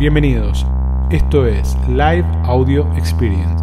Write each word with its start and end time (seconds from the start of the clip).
Bienvenidos. 0.00 0.64
Esto 1.10 1.46
es 1.46 1.76
Live 1.86 2.24
Audio 2.44 2.90
Experience. 2.96 3.62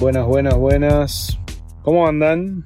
Buenas, 0.00 0.26
buenas, 0.26 0.56
buenas. 0.56 1.38
¿Cómo 1.82 2.08
andan? 2.08 2.64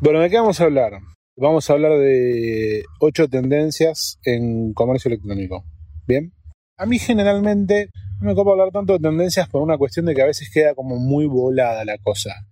Bueno, 0.00 0.20
¿de 0.20 0.30
qué 0.30 0.36
vamos 0.36 0.60
a 0.60 0.64
hablar? 0.64 0.92
Vamos 1.36 1.68
a 1.68 1.72
hablar 1.72 1.98
de 1.98 2.84
ocho 3.00 3.26
tendencias 3.26 4.20
en 4.24 4.72
comercio 4.74 5.08
electrónico. 5.08 5.64
¿Bien? 6.06 6.32
A 6.78 6.86
mí 6.86 7.00
generalmente 7.00 7.88
me 8.24 8.34
copa 8.34 8.52
hablar 8.52 8.70
tanto 8.70 8.94
de 8.94 8.98
tendencias 8.98 9.48
por 9.48 9.62
una 9.62 9.78
cuestión 9.78 10.06
de 10.06 10.14
que 10.14 10.22
a 10.22 10.26
veces 10.26 10.50
queda 10.52 10.74
como 10.74 10.96
muy 10.96 11.26
volada 11.26 11.84
la 11.84 11.98
cosa. 11.98 12.46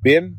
¿Bien? 0.00 0.38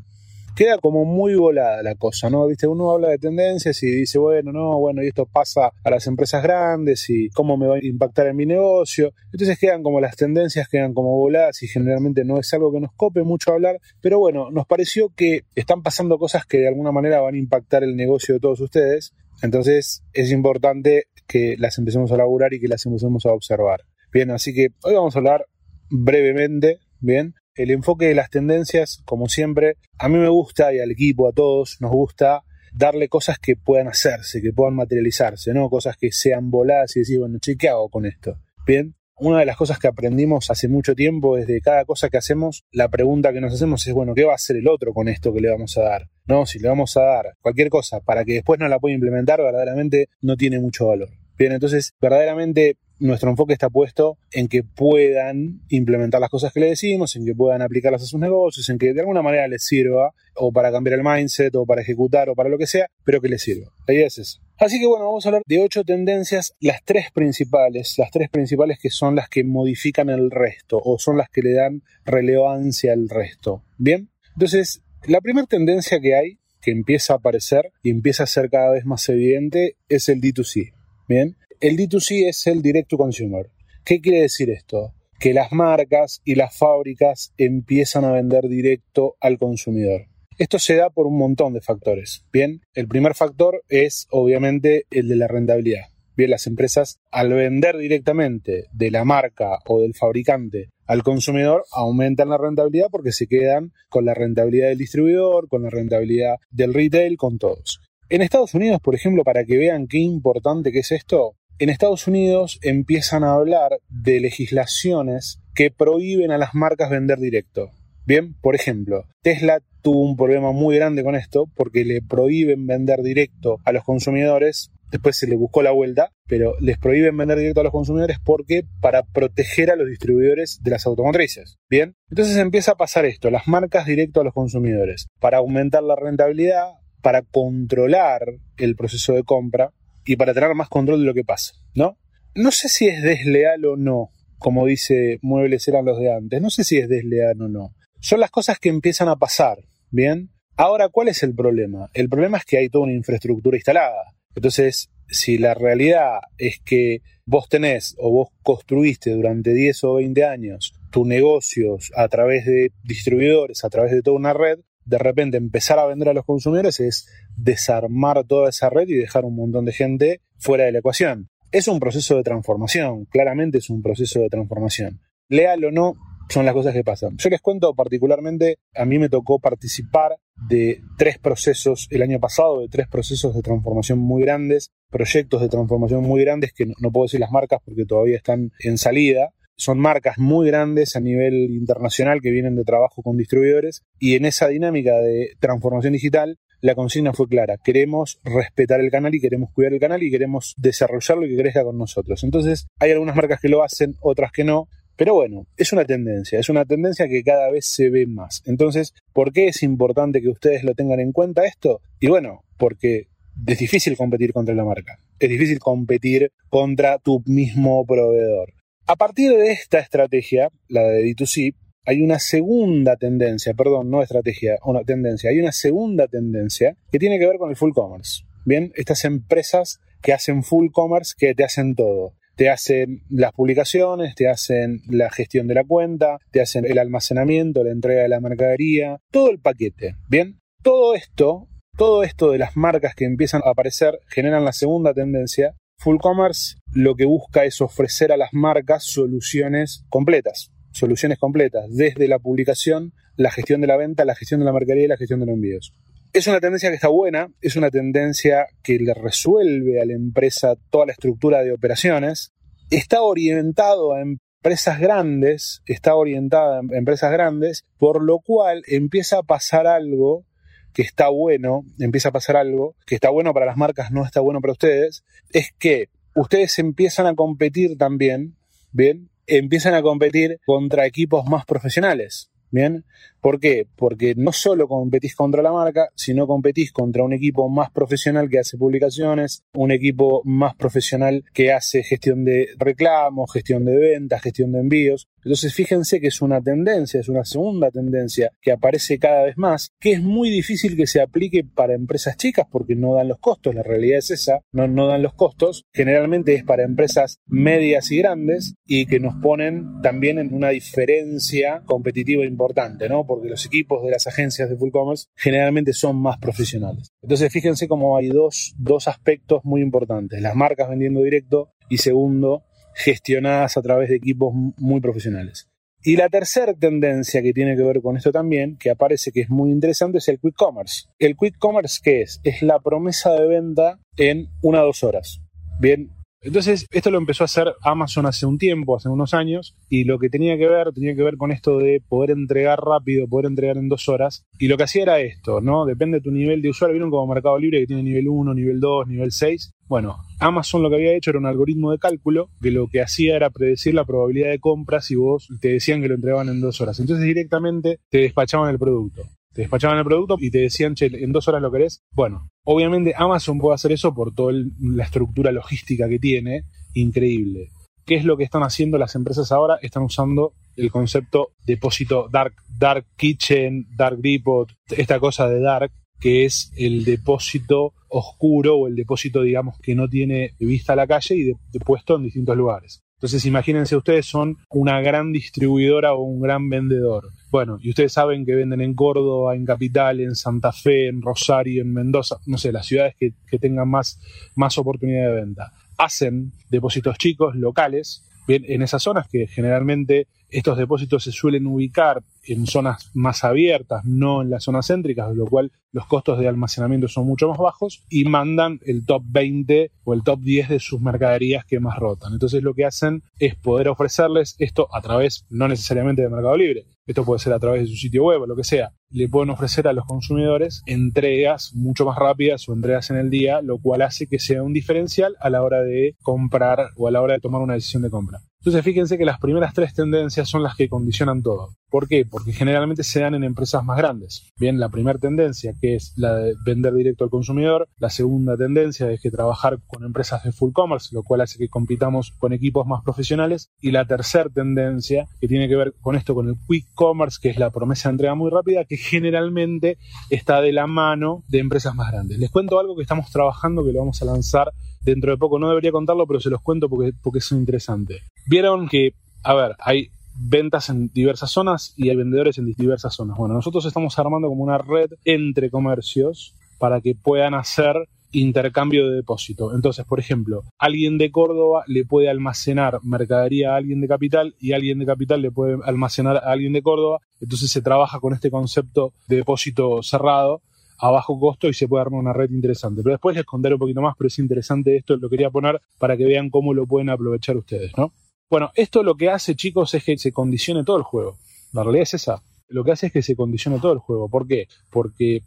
queda 0.59 0.77
como 0.77 1.05
muy 1.05 1.35
volada 1.35 1.81
la 1.84 1.95
cosa, 1.95 2.30
¿no? 2.30 2.45
Viste, 2.45 2.67
uno 2.67 2.91
habla 2.91 3.07
de 3.07 3.17
tendencias 3.17 3.81
y 3.81 3.91
dice, 3.91 4.20
bueno, 4.20 4.52
no, 4.52 4.77
bueno, 4.77 5.02
y 5.02 5.07
esto 5.07 5.25
pasa 5.25 5.71
a 5.81 5.89
las 5.89 6.05
empresas 6.05 6.44
grandes 6.44 7.09
y 7.09 7.30
cómo 7.30 7.55
me 7.55 7.66
va 7.66 7.75
a 7.75 7.85
impactar 7.85 8.27
en 8.27 8.35
mi 8.35 8.45
negocio. 8.45 9.13
Entonces 9.31 9.57
quedan 9.57 9.83
como 9.83 10.02
las 10.02 10.17
tendencias, 10.17 10.67
quedan 10.67 10.94
como 10.94 11.17
voladas 11.17 11.63
y 11.63 11.67
generalmente 11.67 12.25
no 12.25 12.38
es 12.41 12.53
algo 12.53 12.73
que 12.73 12.81
nos 12.81 12.91
cope 12.91 13.23
mucho 13.23 13.53
hablar, 13.53 13.80
pero 14.02 14.19
bueno, 14.19 14.52
nos 14.52 14.67
pareció 14.67 15.13
que 15.16 15.45
están 15.55 15.81
pasando 15.81 16.17
cosas 16.17 16.45
que 16.45 16.58
de 16.58 16.67
alguna 16.67 16.91
manera 16.91 17.21
van 17.21 17.35
a 17.35 17.39
impactar 17.39 17.85
el 17.85 17.95
negocio 17.95 18.35
de 18.35 18.41
todos 18.41 18.59
ustedes. 18.59 19.13
Entonces 19.41 20.03
es 20.11 20.30
importante 20.30 21.05
que 21.25 21.55
las 21.58 21.77
empecemos 21.77 22.11
a 22.11 22.17
laburar 22.17 22.53
y 22.53 22.59
que 22.59 22.67
las 22.67 22.85
empecemos 22.85 23.25
a 23.25 23.31
observar. 23.31 23.85
Bien, 24.11 24.31
así 24.31 24.53
que 24.53 24.69
hoy 24.83 24.95
vamos 24.95 25.15
a 25.15 25.19
hablar 25.19 25.45
brevemente, 25.89 26.79
bien, 26.99 27.35
el 27.55 27.71
enfoque 27.71 28.05
de 28.07 28.15
las 28.15 28.29
tendencias, 28.29 29.03
como 29.05 29.27
siempre, 29.27 29.75
a 29.97 30.09
mí 30.09 30.17
me 30.17 30.29
gusta 30.29 30.73
y 30.73 30.79
al 30.79 30.91
equipo, 30.91 31.27
a 31.27 31.31
todos, 31.31 31.77
nos 31.79 31.91
gusta 31.91 32.43
darle 32.73 33.07
cosas 33.07 33.38
que 33.39 33.55
puedan 33.55 33.88
hacerse, 33.88 34.41
que 34.41 34.53
puedan 34.53 34.75
materializarse, 34.75 35.53
¿no? 35.53 35.69
Cosas 35.69 35.97
que 35.97 36.11
sean 36.11 36.49
voladas 36.49 36.95
y 36.95 36.99
decir, 36.99 37.19
bueno, 37.19 37.38
che, 37.39 37.55
¿qué 37.55 37.69
hago 37.69 37.89
con 37.89 38.05
esto? 38.05 38.39
Bien, 38.66 38.95
una 39.17 39.39
de 39.39 39.45
las 39.45 39.57
cosas 39.57 39.77
que 39.77 39.88
aprendimos 39.88 40.49
hace 40.49 40.67
mucho 40.69 40.95
tiempo 40.95 41.38
es 41.38 41.45
de 41.45 41.61
cada 41.61 41.85
cosa 41.85 42.09
que 42.09 42.17
hacemos, 42.17 42.63
la 42.71 42.88
pregunta 42.89 43.33
que 43.33 43.41
nos 43.41 43.53
hacemos 43.53 43.85
es, 43.85 43.94
bueno, 43.94 44.16
¿qué 44.16 44.23
va 44.23 44.31
a 44.31 44.35
hacer 44.35 44.55
el 44.55 44.67
otro 44.67 44.94
con 44.94 45.07
esto 45.07 45.33
que 45.33 45.41
le 45.41 45.49
vamos 45.49 45.77
a 45.77 45.81
dar? 45.81 46.09
No, 46.25 46.45
si 46.45 46.59
le 46.59 46.69
vamos 46.69 46.95
a 46.97 47.01
dar 47.01 47.35
cualquier 47.41 47.69
cosa 47.69 47.99
para 47.99 48.23
que 48.23 48.33
después 48.33 48.59
no 48.59 48.67
la 48.67 48.79
pueda 48.79 48.95
implementar, 48.95 49.41
verdaderamente 49.41 50.07
no 50.21 50.38
tiene 50.38 50.59
mucho 50.59 50.88
valor. 50.88 51.09
Bien, 51.38 51.51
entonces, 51.51 51.94
verdaderamente 51.99 52.77
nuestro 53.00 53.30
enfoque 53.30 53.53
está 53.53 53.69
puesto 53.69 54.17
en 54.31 54.47
que 54.47 54.64
puedan 54.64 55.61
implementar 55.69 56.22
las 56.22 56.30
cosas 56.30 56.53
que 56.53 56.59
le 56.59 56.67
decimos, 56.67 57.16
en 57.16 57.25
que 57.25 57.33
puedan 57.33 57.61
aplicarlas 57.61 58.03
a 58.03 58.06
sus 58.06 58.19
negocios, 58.19 58.69
en 58.69 58.78
que 58.78 58.94
de 58.94 59.00
alguna 59.00 59.22
manera 59.22 59.47
les 59.47 59.64
sirva, 59.66 60.14
o 60.36 60.52
para 60.52 60.72
cambiar 60.72 61.00
el 61.00 61.06
mindset, 61.06 61.56
o 61.56 61.66
para 61.66 61.81
ejecutar, 61.81 62.30
o 62.30 62.36
para 62.36 62.50
lo 62.50 62.58
que 62.58 62.67
sea, 62.67 62.88
pero 63.03 63.22
que 63.22 63.30
les 63.30 63.41
sirva. 63.41 63.72
La 63.88 63.94
es 63.94 64.17
eso. 64.17 64.41
Así 64.58 64.80
que 64.80 64.88
bueno, 64.88 65.06
vamos 65.06 65.25
a 65.25 65.30
hablar 65.30 65.41
de 65.45 65.61
ocho 65.61 65.83
tendencias, 65.83 66.53
las 66.59 66.83
tres 66.83 67.11
principales, 67.14 67.95
las 67.97 68.11
tres 68.11 68.30
principales 68.30 68.78
que 68.80 68.89
son 68.89 69.16
las 69.16 69.30
que 69.30 69.44
modifican 69.44 70.09
el 70.09 70.31
resto, 70.31 70.81
o 70.84 71.00
son 71.00 71.17
las 71.17 71.30
que 71.30 71.41
le 71.41 71.53
dan 71.53 71.81
relevancia 72.06 72.94
al 72.94 73.09
resto. 73.09 73.63
Bien, 73.78 74.09
entonces, 74.34 74.81
la 75.06 75.22
primera 75.22 75.47
tendencia 75.47 76.00
que 76.00 76.16
hay, 76.16 76.39
que 76.61 76.72
empieza 76.72 77.13
a 77.13 77.17
aparecer 77.17 77.72
y 77.84 77.89
empieza 77.89 78.23
a 78.23 78.28
ser 78.28 78.50
cada 78.50 78.72
vez 78.72 78.86
más 78.86 79.08
evidente, 79.08 79.78
es 79.88 80.09
el 80.09 80.19
D2C. 80.19 80.73
Bien, 81.08 81.38
el 81.61 81.75
D2C 81.75 82.29
es 82.29 82.47
el 82.47 82.61
Direct 82.61 82.89
to 82.89 82.97
Consumer. 82.97 83.49
¿Qué 83.83 83.99
quiere 83.99 84.21
decir 84.21 84.49
esto? 84.49 84.93
Que 85.19 85.33
las 85.33 85.52
marcas 85.52 86.21
y 86.23 86.35
las 86.35 86.57
fábricas 86.57 87.33
empiezan 87.38 88.05
a 88.05 88.11
vender 88.11 88.47
directo 88.47 89.17
al 89.19 89.38
consumidor. 89.38 90.07
Esto 90.38 90.57
se 90.57 90.75
da 90.75 90.89
por 90.89 91.05
un 91.05 91.17
montón 91.17 91.51
de 91.51 91.59
factores. 91.59 92.23
Bien, 92.31 92.61
el 92.73 92.88
primer 92.88 93.13
factor 93.13 93.61
es 93.67 94.07
obviamente 94.09 94.85
el 94.89 95.09
de 95.09 95.17
la 95.17 95.28
rentabilidad. 95.28 95.88
Bien, 96.16 96.29
las 96.31 96.47
empresas 96.47 97.00
al 97.11 97.34
vender 97.34 97.78
directamente 97.78 98.67
de 98.72 98.91
la 98.91 99.03
marca 99.03 99.59
o 99.66 99.81
del 99.81 99.95
fabricante 99.95 100.69
al 100.85 101.03
consumidor 101.03 101.66
aumentan 101.73 102.29
la 102.29 102.38
rentabilidad 102.38 102.88
porque 102.89 103.11
se 103.11 103.28
quedan 103.28 103.73
con 103.89 104.05
la 104.05 104.13
rentabilidad 104.13 104.69
del 104.69 104.78
distribuidor, 104.78 105.50
con 105.50 105.63
la 105.63 105.69
rentabilidad 105.69 106.35
del 106.51 106.73
retail, 106.73 107.17
con 107.17 107.38
todos. 107.38 107.81
En 108.11 108.23
Estados 108.23 108.55
Unidos, 108.55 108.79
por 108.81 108.95
ejemplo, 108.95 109.23
para 109.23 109.44
que 109.44 109.57
vean 109.57 109.88
qué 109.88 110.00
importante 110.00 110.72
que 110.72 110.79
es 110.79 110.91
esto, 110.91 111.35
en 111.59 111.70
Estados 111.70 112.08
Unidos 112.08 112.58
empiezan 112.64 113.25
a 113.25 113.34
hablar 113.34 113.80
de 113.90 114.22
legislaciones 114.22 115.42
que 115.53 115.72
prohíben 115.72 116.31
a 116.31 116.38
las 116.38 116.56
marcas 116.56 116.90
vender 116.90 117.20
directo. 117.20 117.72
Bien, 118.06 118.34
por 118.42 118.56
ejemplo, 118.56 119.03
Tesla 119.22 119.59
tuvo 119.81 120.03
un 120.03 120.16
problema 120.16 120.53
muy 120.53 120.78
grande 120.78 121.03
con 121.03 121.16
esto 121.16 121.47
porque 121.56 121.84
le 121.84 122.02
prohíben 122.02 122.66
vender 122.66 123.02
directo 123.02 123.58
a 123.66 123.74
los 123.74 123.84
consumidores. 123.84 124.72
Después 124.90 125.18
se 125.18 125.28
le 125.28 125.36
buscó 125.36 125.62
la 125.62 125.72
vuelta, 125.72 126.12
pero 126.28 126.56
les 126.62 126.78
prohíben 126.78 127.16
vender 127.18 127.38
directo 127.38 127.59
a 127.59 127.66
los 127.66 127.74
consumidores 127.74 128.18
porque 128.24 128.64
para 128.80 129.03
proteger 129.03 129.70
a 129.70 129.76
los 129.76 129.88
distribuidores 129.88 130.59
de 130.64 130.72
las 130.72 130.86
automotrices. 130.88 131.58
Bien, 131.70 131.96
entonces 132.09 132.38
empieza 132.38 132.72
a 132.72 132.78
pasar 132.78 133.06
esto, 133.06 133.30
las 133.30 133.47
marcas 133.47 133.86
directo 133.86 134.22
a 134.22 134.24
los 134.24 134.34
consumidores, 134.34 135.08
para 135.20 135.40
aumentar 135.40 135.84
la 135.84 135.97
rentabilidad, 135.97 136.72
para 137.02 137.22
controlar 137.22 138.22
el 138.58 138.76
proceso 138.76 139.14
de 139.14 139.24
compra 139.24 139.72
y 140.05 140.15
para 140.15 140.33
tener 140.33 140.53
más 140.55 140.69
control 140.69 140.99
de 140.99 141.05
lo 141.05 141.13
que 141.13 141.23
pasa, 141.23 141.53
¿no? 141.75 141.97
No 142.35 142.51
sé 142.51 142.69
si 142.69 142.87
es 142.87 143.01
desleal 143.01 143.65
o 143.65 143.75
no, 143.75 144.11
como 144.37 144.65
dice 144.65 145.19
Muebles 145.21 145.67
eran 145.67 145.85
los 145.85 145.99
de 145.99 146.13
antes, 146.13 146.41
no 146.41 146.49
sé 146.49 146.63
si 146.63 146.77
es 146.77 146.87
desleal 146.87 147.41
o 147.41 147.47
no. 147.47 147.75
Son 147.99 148.19
las 148.19 148.31
cosas 148.31 148.59
que 148.59 148.69
empiezan 148.69 149.09
a 149.09 149.17
pasar, 149.17 149.59
¿bien? 149.91 150.31
Ahora, 150.55 150.89
¿cuál 150.89 151.07
es 151.07 151.23
el 151.23 151.35
problema? 151.35 151.89
El 151.93 152.09
problema 152.09 152.37
es 152.37 152.45
que 152.45 152.57
hay 152.57 152.69
toda 152.69 152.85
una 152.85 152.93
infraestructura 152.93 153.57
instalada. 153.57 154.13
Entonces, 154.35 154.89
si 155.07 155.37
la 155.37 155.53
realidad 155.53 156.19
es 156.37 156.59
que 156.59 157.01
vos 157.25 157.49
tenés 157.49 157.95
o 157.97 158.11
vos 158.11 158.29
construiste 158.43 159.11
durante 159.11 159.53
10 159.53 159.83
o 159.85 159.93
20 159.95 160.25
años 160.25 160.73
tus 160.91 161.05
negocios 161.05 161.91
a 161.95 162.07
través 162.07 162.45
de 162.45 162.71
distribuidores, 162.83 163.63
a 163.63 163.69
través 163.69 163.91
de 163.91 164.01
toda 164.01 164.17
una 164.17 164.33
red, 164.33 164.59
de 164.89 164.97
repente 164.97 165.38
empezar 165.38 165.77
a 165.77 165.85
vender 165.85 166.09
a 166.09 166.13
los 166.13 166.25
consumidores 166.25 166.79
es 166.79 167.07
desarmar 167.38 168.23
toda 168.25 168.50
esa 168.50 168.69
red 168.69 168.88
y 168.88 168.95
dejar 168.95 169.23
un 169.23 169.35
montón 169.35 169.66
de 169.66 169.72
gente 169.72 170.22
fuera 170.38 170.66
de 170.66 170.72
la 170.72 170.79
ecuación. 170.79 171.29
Es 171.51 171.67
un 171.67 171.79
proceso 171.79 172.16
de 172.16 172.23
transformación, 172.23 173.05
claramente 173.05 173.59
es 173.59 173.69
un 173.69 173.81
proceso 173.81 174.19
de 174.19 174.29
transformación. 174.29 175.01
Leal 175.29 175.63
o 175.66 175.72
no, 175.72 175.95
son 176.29 176.45
las 176.45 176.53
cosas 176.53 176.73
que 176.73 176.83
pasan. 176.83 177.17
Yo 177.17 177.29
les 177.29 177.41
cuento 177.41 177.73
particularmente, 177.75 178.57
a 178.75 178.85
mí 178.85 178.97
me 178.97 179.09
tocó 179.09 179.39
participar 179.39 180.17
de 180.47 180.81
tres 180.97 181.19
procesos 181.19 181.88
el 181.91 182.01
año 182.01 182.19
pasado, 182.19 182.61
de 182.61 182.67
tres 182.67 182.88
procesos 182.88 183.35
de 183.35 183.41
transformación 183.41 183.99
muy 183.99 184.23
grandes, 184.23 184.72
proyectos 184.89 185.41
de 185.41 185.49
transformación 185.49 186.03
muy 186.03 186.22
grandes 186.22 186.53
que 186.53 186.66
no, 186.66 186.91
puedo 186.91 187.05
decir 187.05 187.19
las 187.19 187.31
marcas 187.31 187.59
porque 187.63 187.85
todavía 187.85 188.17
están 188.17 188.51
en 188.59 188.78
salida, 188.78 189.33
son 189.59 189.78
marcas 189.78 190.18
muy 190.18 190.47
grandes 190.47 190.96
a 190.96 191.02
nivel 191.02 191.52
internacional 191.52 192.22
que 192.22 192.31
vienen 192.31 192.56
de 192.56 192.64
trabajo 192.64 193.03
con 193.03 193.18
distribuidores 193.18 193.84
y 194.00 194.16
en 194.16 194.25
esa 194.25 194.47
dinámica 194.47 194.96
de 195.00 195.34
transformación 195.40 195.94
digital 195.94 196.40
la 196.62 196.75
consigna 196.75 197.14
fue 197.14 197.28
clara, 197.28 197.58
queremos 197.58 198.20
respetar 198.24 198.80
el 198.80 198.90
canal 198.90 199.14
y 199.14 199.20
queremos 199.20 199.52
cuidar 199.52 199.74
el 199.74 199.80
canal 199.80 200.02
y 200.02 200.12
queremos 200.12 200.56
desarrollarlo 200.58 201.25
y 201.25 201.30
que 201.30 201.42
crezca 201.42 201.64
con 201.64 201.78
nosotros. 201.78 202.24
Entonces 202.24 202.68
hay 202.80 202.92
algunas 202.92 203.16
marcas 203.16 203.40
que 203.42 203.50
lo 203.50 203.64
hacen, 203.64 203.96
otras 204.02 204.31
que 204.31 204.46
no, 204.46 204.68
pero 204.96 205.14
bueno, 205.14 205.46
es 205.58 205.74
una 205.74 205.86
tendencia, 205.86 206.40
es 206.40 206.50
una 206.50 206.66
tendencia 206.66 207.08
que 207.08 207.24
cada 207.24 207.52
vez 207.52 207.66
se 207.66 207.90
ve 207.90 208.06
más. 208.08 208.41
Entonces, 208.46 208.94
¿por 209.14 209.31
qué 209.34 209.47
es 209.47 209.62
importante 209.64 210.22
que 210.22 210.30
ustedes 210.30 210.64
lo 210.64 210.74
tengan 210.74 211.00
en 211.00 211.12
cuenta 211.12 211.46
esto? 211.46 211.81
Y 212.00 212.08
bueno, 212.08 212.44
porque 212.58 213.08
es 213.46 213.59
difícil 213.59 213.96
competir 213.96 214.34
contra 214.34 214.56
la 214.56 214.66
marca, 214.66 215.00
es 215.20 215.30
difícil 215.30 215.59
competir 215.59 216.31
contra 216.50 216.97
tu 216.97 217.24
mismo 217.26 217.86
proveedor. 217.86 218.53
A 218.91 218.95
partir 218.95 219.38
de 219.38 219.51
esta 219.51 219.77
estrategia, 219.77 220.50
la 220.67 220.81
de 220.81 221.03
D2C, 221.03 221.53
hay 221.85 222.01
una 222.01 222.17
segunda 222.17 222.96
tendencia, 222.96 223.53
perdón, 223.53 223.91
no 223.91 224.02
estrategia, 224.02 224.58
una 224.66 224.84
tendencia, 224.84 225.29
hay 225.29 225.40
una 225.40 225.52
segunda 225.52 226.08
tendencia 226.08 226.75
que 226.91 226.97
tiene 226.97 227.19
que 227.19 227.28
ver 227.28 227.37
con 227.37 227.52
el 227.52 227.55
full 227.55 227.72
commerce. 227.72 228.23
Bien, 228.46 228.72
estas 228.73 229.05
empresas 229.05 229.79
que 230.02 230.11
hacen 230.11 230.41
full 230.41 230.72
commerce, 230.72 231.14
que 231.16 231.35
te 231.35 231.43
hacen 231.43 231.75
todo. 231.75 232.16
Te 232.35 232.49
hacen 232.49 233.03
las 233.11 233.31
publicaciones, 233.31 234.16
te 234.16 234.28
hacen 234.28 234.81
la 234.90 235.11
gestión 235.11 235.46
de 235.46 235.53
la 235.53 235.66
cuenta, 235.66 236.17
te 236.31 236.41
hacen 236.41 236.66
el 236.66 236.79
almacenamiento, 236.79 237.64
la 237.64 237.69
entrega 237.69 238.02
de 238.02 238.09
la 238.09 238.19
mercadería, 238.19 238.97
todo 239.11 239.29
el 239.29 239.37
paquete. 239.37 239.97
Bien, 240.09 240.40
todo 240.64 240.96
esto, 240.96 241.47
todo 241.78 242.02
esto 242.02 242.31
de 242.31 242.40
las 242.40 242.58
marcas 242.58 242.96
que 242.96 243.05
empiezan 243.05 243.41
a 243.46 243.52
aparecer 243.52 243.99
generan 244.08 244.46
la 244.46 244.52
segunda 244.52 244.96
tendencia 244.96 245.53
Full 245.79 245.97
Commerce 246.02 246.58
lo 246.73 246.96
que 246.96 247.05
busca 247.05 247.46
es 247.46 247.61
ofrecer 247.61 248.11
a 248.11 248.17
las 248.17 248.34
marcas 248.34 248.84
soluciones 248.84 249.85
completas, 249.90 250.52
soluciones 250.72 251.17
completas, 251.17 251.66
desde 251.70 252.08
la 252.08 252.20
publicación, 252.20 252.93
la 253.16 253.31
gestión 253.31 253.61
de 253.61 253.67
la 253.67 253.78
venta, 253.78 254.05
la 254.05 254.16
gestión 254.16 254.41
de 254.41 254.46
la 254.46 254.53
mercadería 254.53 254.85
y 254.85 254.87
la 254.90 254.97
gestión 254.97 255.22
de 255.22 255.26
los 255.26 255.35
envíos. 255.35 255.73
Es 256.12 256.27
una 256.27 256.39
tendencia 256.39 256.70
que 256.70 256.75
está 256.75 256.89
buena, 256.89 257.31
es 257.41 257.55
una 257.55 257.70
tendencia 257.70 258.48
que 258.62 258.77
le 258.77 258.93
resuelve 258.93 259.81
a 259.81 259.86
la 259.86 259.93
empresa 259.93 260.55
toda 260.70 260.88
la 260.88 260.91
estructura 260.91 261.43
de 261.43 261.53
operaciones, 261.53 262.34
está 262.70 263.01
orientado 263.01 263.93
a, 263.93 264.01
em, 264.01 264.17
empresas 264.41 264.79
grandes, 264.79 265.62
está 265.65 265.96
orientada 265.96 266.60
a 266.60 266.77
empresas 266.77 267.12
grandes, 267.12 267.65
por 267.77 268.03
lo 268.03 268.20
cual 268.20 268.63
empieza 268.67 269.20
a 269.20 269.24
pasar 269.24 269.67
algo 269.67 270.25
que 270.74 270.81
está 270.81 271.10
bueno, 271.10 271.63
empieza 271.79 272.10
a 272.10 272.13
pasar 272.13 272.38
algo 272.38 272.75
que 272.86 272.95
está 272.95 273.10
bueno 273.10 273.33
para 273.33 273.45
las 273.45 273.57
marcas, 273.57 273.91
no 273.91 274.05
está 274.05 274.21
bueno 274.21 274.41
para 274.41 274.53
ustedes, 274.53 275.03
es 275.31 275.51
que 275.57 275.89
ustedes 276.15 276.57
empiezan 276.60 277.07
a 277.07 277.15
competir 277.15 277.77
también, 277.77 278.36
¿bien? 278.71 279.10
Empiezan 279.27 279.74
a 279.74 279.81
competir 279.81 280.39
contra 280.45 280.86
equipos 280.86 281.25
más 281.27 281.45
profesionales. 281.45 282.31
Bien, 282.51 282.83
¿por 283.21 283.39
qué? 283.39 283.67
Porque 283.75 284.15
no 284.17 284.31
solo 284.31 284.67
competís 284.67 285.15
contra 285.15 285.43
la 285.43 285.51
marca, 285.51 285.89
sino 285.93 286.25
competís 286.25 286.71
contra 286.71 287.03
un 287.03 287.13
equipo 287.13 287.48
más 287.48 287.69
profesional 287.69 288.27
que 288.27 288.39
hace 288.39 288.57
publicaciones, 288.57 289.43
un 289.53 289.71
equipo 289.71 290.24
más 290.25 290.55
profesional 290.55 291.24
que 291.31 291.53
hace 291.53 291.83
gestión 291.83 292.25
de 292.25 292.48
reclamos, 292.57 293.31
gestión 293.31 293.65
de 293.65 293.77
ventas, 293.77 294.24
gestión 294.24 294.51
de 294.51 294.62
envíos. 294.62 295.07
Entonces 295.24 295.53
fíjense 295.53 296.00
que 296.00 296.07
es 296.07 296.21
una 296.21 296.41
tendencia, 296.41 297.00
es 297.00 297.10
una 297.10 297.25
segunda 297.25 297.71
tendencia 297.71 298.31
que 298.41 298.51
aparece 298.51 299.00
cada 299.00 299.24
vez 299.24 299.38
más, 299.38 299.71
que 299.79 299.93
es 299.93 300.01
muy 300.01 300.29
difícil 300.29 300.75
que 300.75 300.88
se 300.88 301.01
aplique 301.01 301.43
para 301.43 301.74
empresas 301.74 302.17
chicas 302.17 302.48
porque 302.50 302.75
no 302.75 302.95
dan 302.95 303.07
los 303.07 303.19
costos, 303.19 303.55
la 303.55 303.63
realidad 303.63 304.00
es 304.00 304.12
esa, 304.12 304.41
no, 304.51 304.67
no 304.67 304.88
dan 304.88 305.01
los 305.01 305.13
costos, 305.13 305.65
generalmente 305.74 306.36
es 306.36 306.43
para 306.43 306.63
empresas 306.63 307.19
medias 307.25 307.91
y 307.91 307.98
grandes 307.98 308.55
y 308.65 308.86
que 308.86 309.00
nos 309.00 309.15
ponen 309.21 309.81
también 309.81 310.19
en 310.19 310.33
una 310.33 310.50
diferencia 310.50 311.62
competitiva 311.65 312.25
importante, 312.25 312.89
¿no? 312.89 313.05
Porque 313.05 313.29
los 313.29 313.45
equipos 313.45 313.83
de 313.83 313.91
las 313.91 314.07
agencias 314.07 314.50
de 314.50 314.55
full 314.55 314.71
commerce 314.71 315.05
generalmente 315.15 315.74
son 315.74 316.01
más 316.01 316.17
profesionales. 316.19 316.91
Entonces 317.01 317.31
fíjense 317.31 317.67
cómo 317.67 317.98
hay 317.98 318.10
dos, 318.10 318.53
dos 318.57 318.88
aspectos 318.88 319.43
muy 319.43 319.62
importantes, 319.62 320.21
las 320.21 320.36
marcas 320.36 320.69
vendiendo 320.69 321.01
directo 321.01 321.50
y 321.69 321.77
segundo, 321.77 322.43
gestionadas 322.79 323.58
a 323.58 323.62
través 323.62 323.89
de 323.89 323.98
equipos 323.98 324.34
muy 324.58 324.79
profesionales. 324.79 325.50
Y 325.81 325.96
la 325.96 326.10
tercera 326.10 326.53
tendencia 326.53 327.22
que 327.22 327.31
tiene 327.31 327.55
que 327.55 327.63
ver 327.63 327.81
con 327.81 327.96
esto 327.96 328.12
también, 328.12 328.58
que 328.58 328.70
aparece 328.70 329.12
que 329.12 329.22
es 329.22 329.29
muy 329.29 329.50
interesante, 329.50 330.00
es 330.00 330.08
el 330.10 330.20
quick 330.20 330.36
commerce. 330.36 330.86
¿El 330.98 331.15
quick 331.15 331.38
commerce 331.38 331.79
qué 331.81 332.01
es? 332.01 332.20
Es 332.24 332.41
la 332.41 332.60
promesa 332.60 333.13
de 333.13 333.27
venta 333.27 333.79
en 333.96 334.27
una 334.41 334.63
o 334.63 334.67
dos 334.67 334.84
horas. 334.84 335.22
Bien, 335.60 335.89
entonces, 336.21 336.65
esto 336.71 336.91
lo 336.91 336.98
empezó 336.98 337.24
a 337.24 337.25
hacer 337.25 337.53
Amazon 337.62 338.05
hace 338.05 338.25
un 338.25 338.38
tiempo, 338.38 338.75
hace 338.75 338.89
unos 338.89 339.13
años, 339.13 339.55
y 339.69 339.86
lo 339.86 340.00
que 340.00 340.10
tenía 340.10 340.38
que 340.38 340.48
ver, 340.48 340.74
tenía 340.74 340.93
que 340.95 341.03
ver 341.03 341.15
con 341.15 341.31
esto 341.31 341.60
de 341.60 341.81
poder 341.88 342.12
entregar 342.12 342.60
rápido, 342.60 343.07
poder 343.07 343.27
entregar 343.27 343.57
en 343.57 343.69
dos 343.69 343.88
horas. 343.88 344.25
Y 344.38 344.48
lo 344.48 344.57
que 344.57 344.63
hacía 344.63 344.83
era 344.83 345.00
esto, 345.00 345.39
¿no? 345.39 345.65
Depende 345.65 345.98
de 345.98 346.01
tu 346.01 346.12
nivel 346.12 346.41
de 346.41 346.50
usuario. 346.50 346.74
Vieron 346.74 346.91
como 346.91 347.13
Mercado 347.13 347.39
Libre 347.39 347.62
que 347.62 347.67
tiene 347.67 347.83
nivel 347.83 348.10
1, 348.10 348.33
nivel 348.33 348.60
2, 348.60 348.88
nivel 348.88 349.12
6. 349.12 349.53
Bueno, 349.67 349.98
Amazon 350.19 350.62
lo 350.62 350.69
que 350.69 350.75
había 350.75 350.95
hecho 350.95 351.12
era 351.12 351.19
un 351.19 351.25
algoritmo 351.25 351.71
de 351.71 351.79
cálculo 351.79 352.29
que 352.41 352.51
lo 352.51 352.67
que 352.67 352.81
hacía 352.81 353.15
era 353.15 353.29
predecir 353.29 353.74
la 353.75 353.86
probabilidad 353.86 354.31
de 354.31 354.39
compra 354.39 354.81
si 354.81 354.95
vos 354.95 355.27
te 355.39 355.50
decían 355.50 355.81
que 355.81 355.88
lo 355.88 355.95
entregaban 355.95 356.27
en 356.27 356.41
dos 356.41 356.60
horas. 356.60 356.79
Entonces 356.79 357.05
directamente 357.05 357.79
te 357.89 358.00
despachaban 358.00 358.50
el 358.50 358.60
producto 358.60 359.03
te 359.34 359.41
despachaban 359.41 359.77
el 359.77 359.86
producto 359.86 360.17
y 360.20 360.31
te 360.31 360.39
decían, 360.39 360.75
che, 360.75 360.88
en 360.88 361.12
dos 361.12 361.27
horas 361.27 361.41
lo 361.41 361.51
querés. 361.51 361.84
Bueno, 361.91 362.29
obviamente 362.43 362.93
Amazon 362.96 363.39
puede 363.39 363.55
hacer 363.55 363.72
eso 363.72 363.93
por 363.93 364.13
toda 364.13 364.34
la 364.60 364.84
estructura 364.84 365.31
logística 365.31 365.88
que 365.88 366.00
tiene, 366.00 366.43
increíble. 366.74 367.50
¿Qué 367.86 367.96
es 367.96 368.05
lo 368.05 368.17
que 368.17 368.24
están 368.24 368.43
haciendo 368.43 368.77
las 368.77 368.96
empresas 368.96 369.31
ahora? 369.31 369.58
Están 369.62 369.84
usando 369.84 370.34
el 370.55 370.72
concepto 370.72 371.29
depósito 371.46 372.08
dark, 372.12 372.36
dark 372.48 372.86
kitchen, 372.96 373.67
dark 373.75 373.98
depot, 373.98 374.51
esta 374.70 375.00
cosa 375.00 375.27
de 375.27 375.39
dark, 375.39 375.72
que 376.00 376.25
es 376.25 376.51
el 376.55 376.86
depósito 376.86 377.74
oscuro 377.88 378.55
o 378.58 378.67
el 378.67 378.75
depósito, 378.75 379.22
digamos, 379.22 379.58
que 379.60 379.75
no 379.75 379.88
tiene 379.88 380.34
vista 380.39 380.74
a 380.74 380.75
la 380.75 380.88
calle 380.88 381.15
y 381.15 381.24
de, 381.24 381.36
puesto 381.65 381.96
en 381.96 382.03
distintos 382.03 382.38
lugares. 382.38 382.84
Entonces, 383.00 383.25
imagínense 383.25 383.77
ustedes 383.77 384.05
son 384.05 384.36
una 384.50 384.81
gran 384.81 385.13
distribuidora 385.13 385.93
o 385.93 386.01
un 386.01 386.19
gran 386.19 386.50
vendedor. 386.50 387.05
Bueno, 387.31 387.57
y 387.62 387.69
ustedes 387.69 387.93
saben 387.93 388.25
que 388.25 388.36
venden 388.36 388.60
en 388.60 388.74
Córdoba, 388.74 389.36
en 389.36 389.46
Capital, 389.46 390.01
en 390.01 390.15
Santa 390.15 390.51
Fe, 390.51 390.89
en 390.89 391.01
Rosario, 391.01 391.62
en 391.62 391.72
Mendoza, 391.72 392.17
no 392.25 392.38
sé, 392.38 392.51
las 392.51 392.65
ciudades 392.65 392.96
que, 393.00 393.13
que 393.25 393.39
tengan 393.39 393.69
más, 393.69 394.01
más 394.36 394.57
oportunidad 394.57 395.07
de 395.07 395.22
venta. 395.22 395.53
Hacen 395.77 396.34
depósitos 396.50 396.98
chicos, 396.98 397.36
locales, 397.36 398.03
bien, 398.27 398.43
en 398.46 398.63
esas 398.63 398.84
zonas 398.84 399.07
que 399.07 399.27
generalmente 399.27 400.07
estos 400.31 400.58
depósitos 400.58 401.03
se 401.03 401.12
suelen 401.12 401.48
ubicar 401.48 402.03
en 402.25 402.46
zonas 402.46 402.91
más 402.93 403.24
abiertas, 403.24 403.84
no 403.86 404.22
en 404.22 404.29
las 404.29 404.43
zonas 404.43 404.67
céntricas, 404.67 405.15
lo 405.15 405.25
cual 405.25 405.51
los 405.72 405.86
costos 405.86 406.20
de 406.20 406.27
almacenamiento 406.27 406.88
son 406.88 407.05
mucho 407.05 407.29
más 407.29 407.38
bajos 407.38 407.84
y 407.89 408.05
mandan 408.05 408.60
el 408.65 408.86
top 408.86 409.03
20 409.05 409.72
o 409.84 409.93
el 409.93 410.03
top 410.03 410.20
10 410.22 410.50
de 410.50 410.60
sus 410.60 410.81
mercaderías 410.81 411.46
que 411.46 411.60
más 411.60 411.77
rotan. 411.77 412.13
Entonces 412.13 412.43
lo 412.43 412.53
que 412.53 412.65
hacen 412.65 413.03
es 413.20 413.36
poder 413.36 413.70
ofrecerles 413.70 414.36
esto 414.39 414.67
a 414.74 414.81
través, 414.81 415.25
no 415.29 415.48
necesariamente 415.48 416.01
de 416.01 416.10
Mercado 416.10 416.38
Libre, 416.38 416.65
esto 416.89 417.05
puede 417.05 417.20
ser 417.20 417.34
a 417.34 417.39
través 417.39 417.62
de 417.62 417.67
su 417.67 417.75
sitio 417.75 418.05
web 418.05 418.24
o 418.24 418.25
lo 418.25 418.36
que 418.36 418.43
sea, 418.43 418.72
le 418.89 419.08
pueden 419.08 419.29
ofrecer 419.29 419.67
a 419.67 419.74
los 419.74 419.86
consumidores 419.86 420.63
entregas 420.65 421.53
mucho 421.53 421.86
más 421.86 421.96
rápidas 421.96 422.50
o 422.50 422.53
entregas 422.53 422.89
en 422.89 422.98
el 422.98 423.12
día, 423.12 423.43
lo 423.43 423.60
cual 423.60 423.84
hace 423.84 424.08
que 424.08 424.17
sea 424.17 424.41
un 424.41 424.53
diferencial 424.53 425.15
a 425.20 425.29
la 425.29 425.43
hora 425.43 425.62
de 425.62 425.96
comprar 426.01 426.70
o 426.77 426.88
a 426.88 426.91
la 426.91 427.01
hora 427.01 427.13
de 427.13 427.20
tomar 427.20 427.41
una 427.41 427.53
decisión 427.53 427.84
de 427.84 427.91
compra. 427.91 428.22
Entonces 428.41 428.63
fíjense 428.63 428.98
que 428.98 429.03
las 429.03 429.20
primeras 429.20 429.53
tres 429.53 429.74
tendencias 429.74 430.30
son 430.30 430.44
las 430.44 430.56
que 430.56 430.70
condicionan 430.70 431.22
todo. 431.22 431.50
¿Por 431.70 431.89
qué? 431.89 432.06
Porque 432.10 432.32
generalmente 432.32 432.84
se 432.84 433.01
dan 433.01 433.13
en 433.13 433.25
empresas 433.25 433.65
más 433.65 433.77
grandes. 433.77 434.32
Bien, 434.38 434.60
la 434.60 434.70
primera 434.70 434.98
tendencia, 434.98 435.53
que 435.60 435.75
es 435.75 435.94
la 435.98 436.15
de 436.15 436.36
vender 436.46 436.74
directo 436.74 437.03
al 437.03 437.10
consumidor. 437.10 437.68
La 437.80 437.89
segunda 437.89 438.38
tendencia 438.38 438.89
es 438.89 439.01
que 439.01 439.12
trabajar 439.12 439.60
con 439.68 439.84
empresas 439.84 440.24
de 440.24 440.32
full 440.32 440.53
commerce, 440.53 440.89
lo 440.94 441.03
cual 441.03 441.20
hace 441.20 441.38
que 441.38 441.50
compitamos 441.50 442.13
con 442.18 442.32
equipos 442.32 442.65
más 442.65 442.82
profesionales. 442.82 443.50
Y 443.60 443.72
la 443.72 443.86
tercera 443.86 444.30
tendencia, 444.30 445.08
que 445.20 445.27
tiene 445.27 445.50
que 445.50 445.58
ver 445.58 445.74
con 445.82 445.98
esto, 445.98 446.15
con 446.15 446.30
el 446.30 446.36
quick 446.48 446.65
commerce, 446.74 447.20
que 447.22 447.30
es 447.30 447.38
la 447.38 447.51
promesa 447.51 447.89
de 447.89 447.94
entrega 447.94 448.15
muy 448.15 448.32
rápida, 448.32 448.63
que 448.63 448.77
generalmente 448.77 449.77
está 450.10 450.39
de 450.39 450.53
la 450.53 450.65
mano 450.65 451.24
de 451.27 451.39
empresas 451.39 451.75
más 451.75 451.91
grandes. 451.91 452.18
Les 452.18 452.32
cuento 452.32 452.58
algo 452.58 452.77
que 452.77 452.84
estamos 452.84 453.12
trabajando, 453.12 453.65
que 453.65 453.74
lo 453.74 453.80
vamos 453.80 454.01
a 454.01 454.06
lanzar 454.06 454.53
dentro 454.82 455.12
de 455.12 455.18
poco. 455.18 455.39
No 455.39 455.50
debería 455.50 455.72
contarlo, 455.72 456.08
pero 456.08 456.20
se 456.20 456.30
los 456.30 456.41
cuento 456.41 456.70
porque, 456.70 456.94
porque 457.03 457.20
es 457.20 457.32
interesante. 457.32 458.01
Vieron 458.29 458.67
que, 458.67 458.93
a 459.24 459.34
ver, 459.34 459.55
hay 459.58 459.89
ventas 460.13 460.70
en 460.70 460.89
diversas 460.93 461.31
zonas 461.31 461.74
y 461.75 461.89
hay 461.89 461.96
vendedores 461.96 462.38
en 462.38 462.53
diversas 462.53 462.93
zonas. 462.93 463.17
Bueno, 463.17 463.34
nosotros 463.34 463.65
estamos 463.65 463.98
armando 463.98 464.27
como 464.27 464.43
una 464.43 464.60
red 464.60 464.91
entre 465.03 465.50
comercios 465.50 466.36
para 466.60 466.79
que 466.79 466.93
puedan 466.93 467.34
hacer 467.34 467.75
intercambio 468.12 468.88
de 468.88 468.98
depósito. 468.98 469.55
Entonces, 469.55 469.84
por 469.84 470.00
ejemplo, 470.00 470.43
alguien 470.60 471.00
de 471.00 471.10
Córdoba 471.10 471.63
le 471.65 471.86
puede 471.86 472.08
almacenar 472.08 472.77
mercadería 472.84 473.53
a 473.53 473.55
alguien 473.55 473.81
de 473.81 473.88
capital 473.88 474.36
y 474.39 474.53
alguien 474.53 474.77
de 474.77 474.86
capital 474.86 475.24
le 475.24 475.31
puede 475.31 475.58
almacenar 475.63 476.17
a 476.17 476.31
alguien 476.31 476.53
de 476.53 476.62
Córdoba. 476.62 477.00
Entonces 477.20 477.50
se 477.50 477.63
trabaja 477.63 478.00
con 478.00 478.13
este 478.13 478.29
concepto 478.29 478.93
de 479.07 479.15
depósito 479.15 479.81
cerrado 479.81 480.43
a 480.77 480.91
bajo 480.91 481.19
costo 481.19 481.48
y 481.48 481.53
se 481.55 481.67
puede 481.67 481.81
armar 481.81 482.00
una 482.00 482.13
red 482.13 482.29
interesante. 482.29 482.83
Pero 482.83 482.93
después 482.93 483.15
les 483.15 483.25
contaré 483.25 483.55
un 483.55 483.59
poquito 483.59 483.81
más, 483.81 483.95
pero 483.98 484.07
es 484.07 484.19
interesante 484.19 484.75
esto, 484.77 484.98
lo 484.98 485.09
quería 485.09 485.31
poner 485.31 485.59
para 485.79 485.98
que 485.98 486.05
vean 486.05 486.29
cómo 486.29 486.53
lo 486.53 486.67
pueden 486.67 486.91
aprovechar 486.91 487.36
ustedes, 487.36 487.75
¿no? 487.75 487.91
Bueno, 488.29 488.51
esto 488.53 488.83
lo 488.83 488.95
que 488.95 489.09
hace, 489.09 489.36
chicos, 489.36 489.74
es 489.74 489.83
que 489.83 489.98
se 489.98 490.12
condicione 490.12 490.63
todo 490.63 490.77
el 490.77 490.83
juego. 490.83 491.17
La 491.51 491.63
realidad 491.63 491.83
es 491.83 491.95
esa. 491.95 492.21
Lo 492.48 492.63
que 492.63 492.71
hace 492.71 492.88
es 492.88 492.93
que 492.93 493.01
se 493.01 493.15
condicione 493.15 493.59
todo 493.59 493.74
el 493.74 493.79
juego. 493.79 494.07
¿Por 494.07 494.27
qué? 494.27 494.48
Porque 494.69 495.24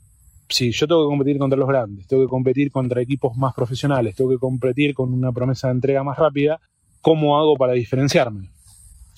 si 0.49 0.71
yo 0.71 0.87
tengo 0.87 1.03
que 1.03 1.11
competir 1.11 1.39
contra 1.39 1.59
los 1.59 1.69
grandes, 1.69 2.07
tengo 2.07 2.23
que 2.23 2.29
competir 2.29 2.71
contra 2.71 3.01
equipos 3.01 3.37
más 3.37 3.55
profesionales, 3.55 4.15
tengo 4.15 4.31
que 4.31 4.39
competir 4.39 4.95
con 4.95 5.13
una 5.13 5.33
promesa 5.33 5.69
de 5.69 5.75
entrega 5.75 6.05
más 6.05 6.19
rápida, 6.19 6.61
¿cómo 7.01 7.39
hago 7.39 7.57
para 7.57 7.73
diferenciarme? 7.73 8.51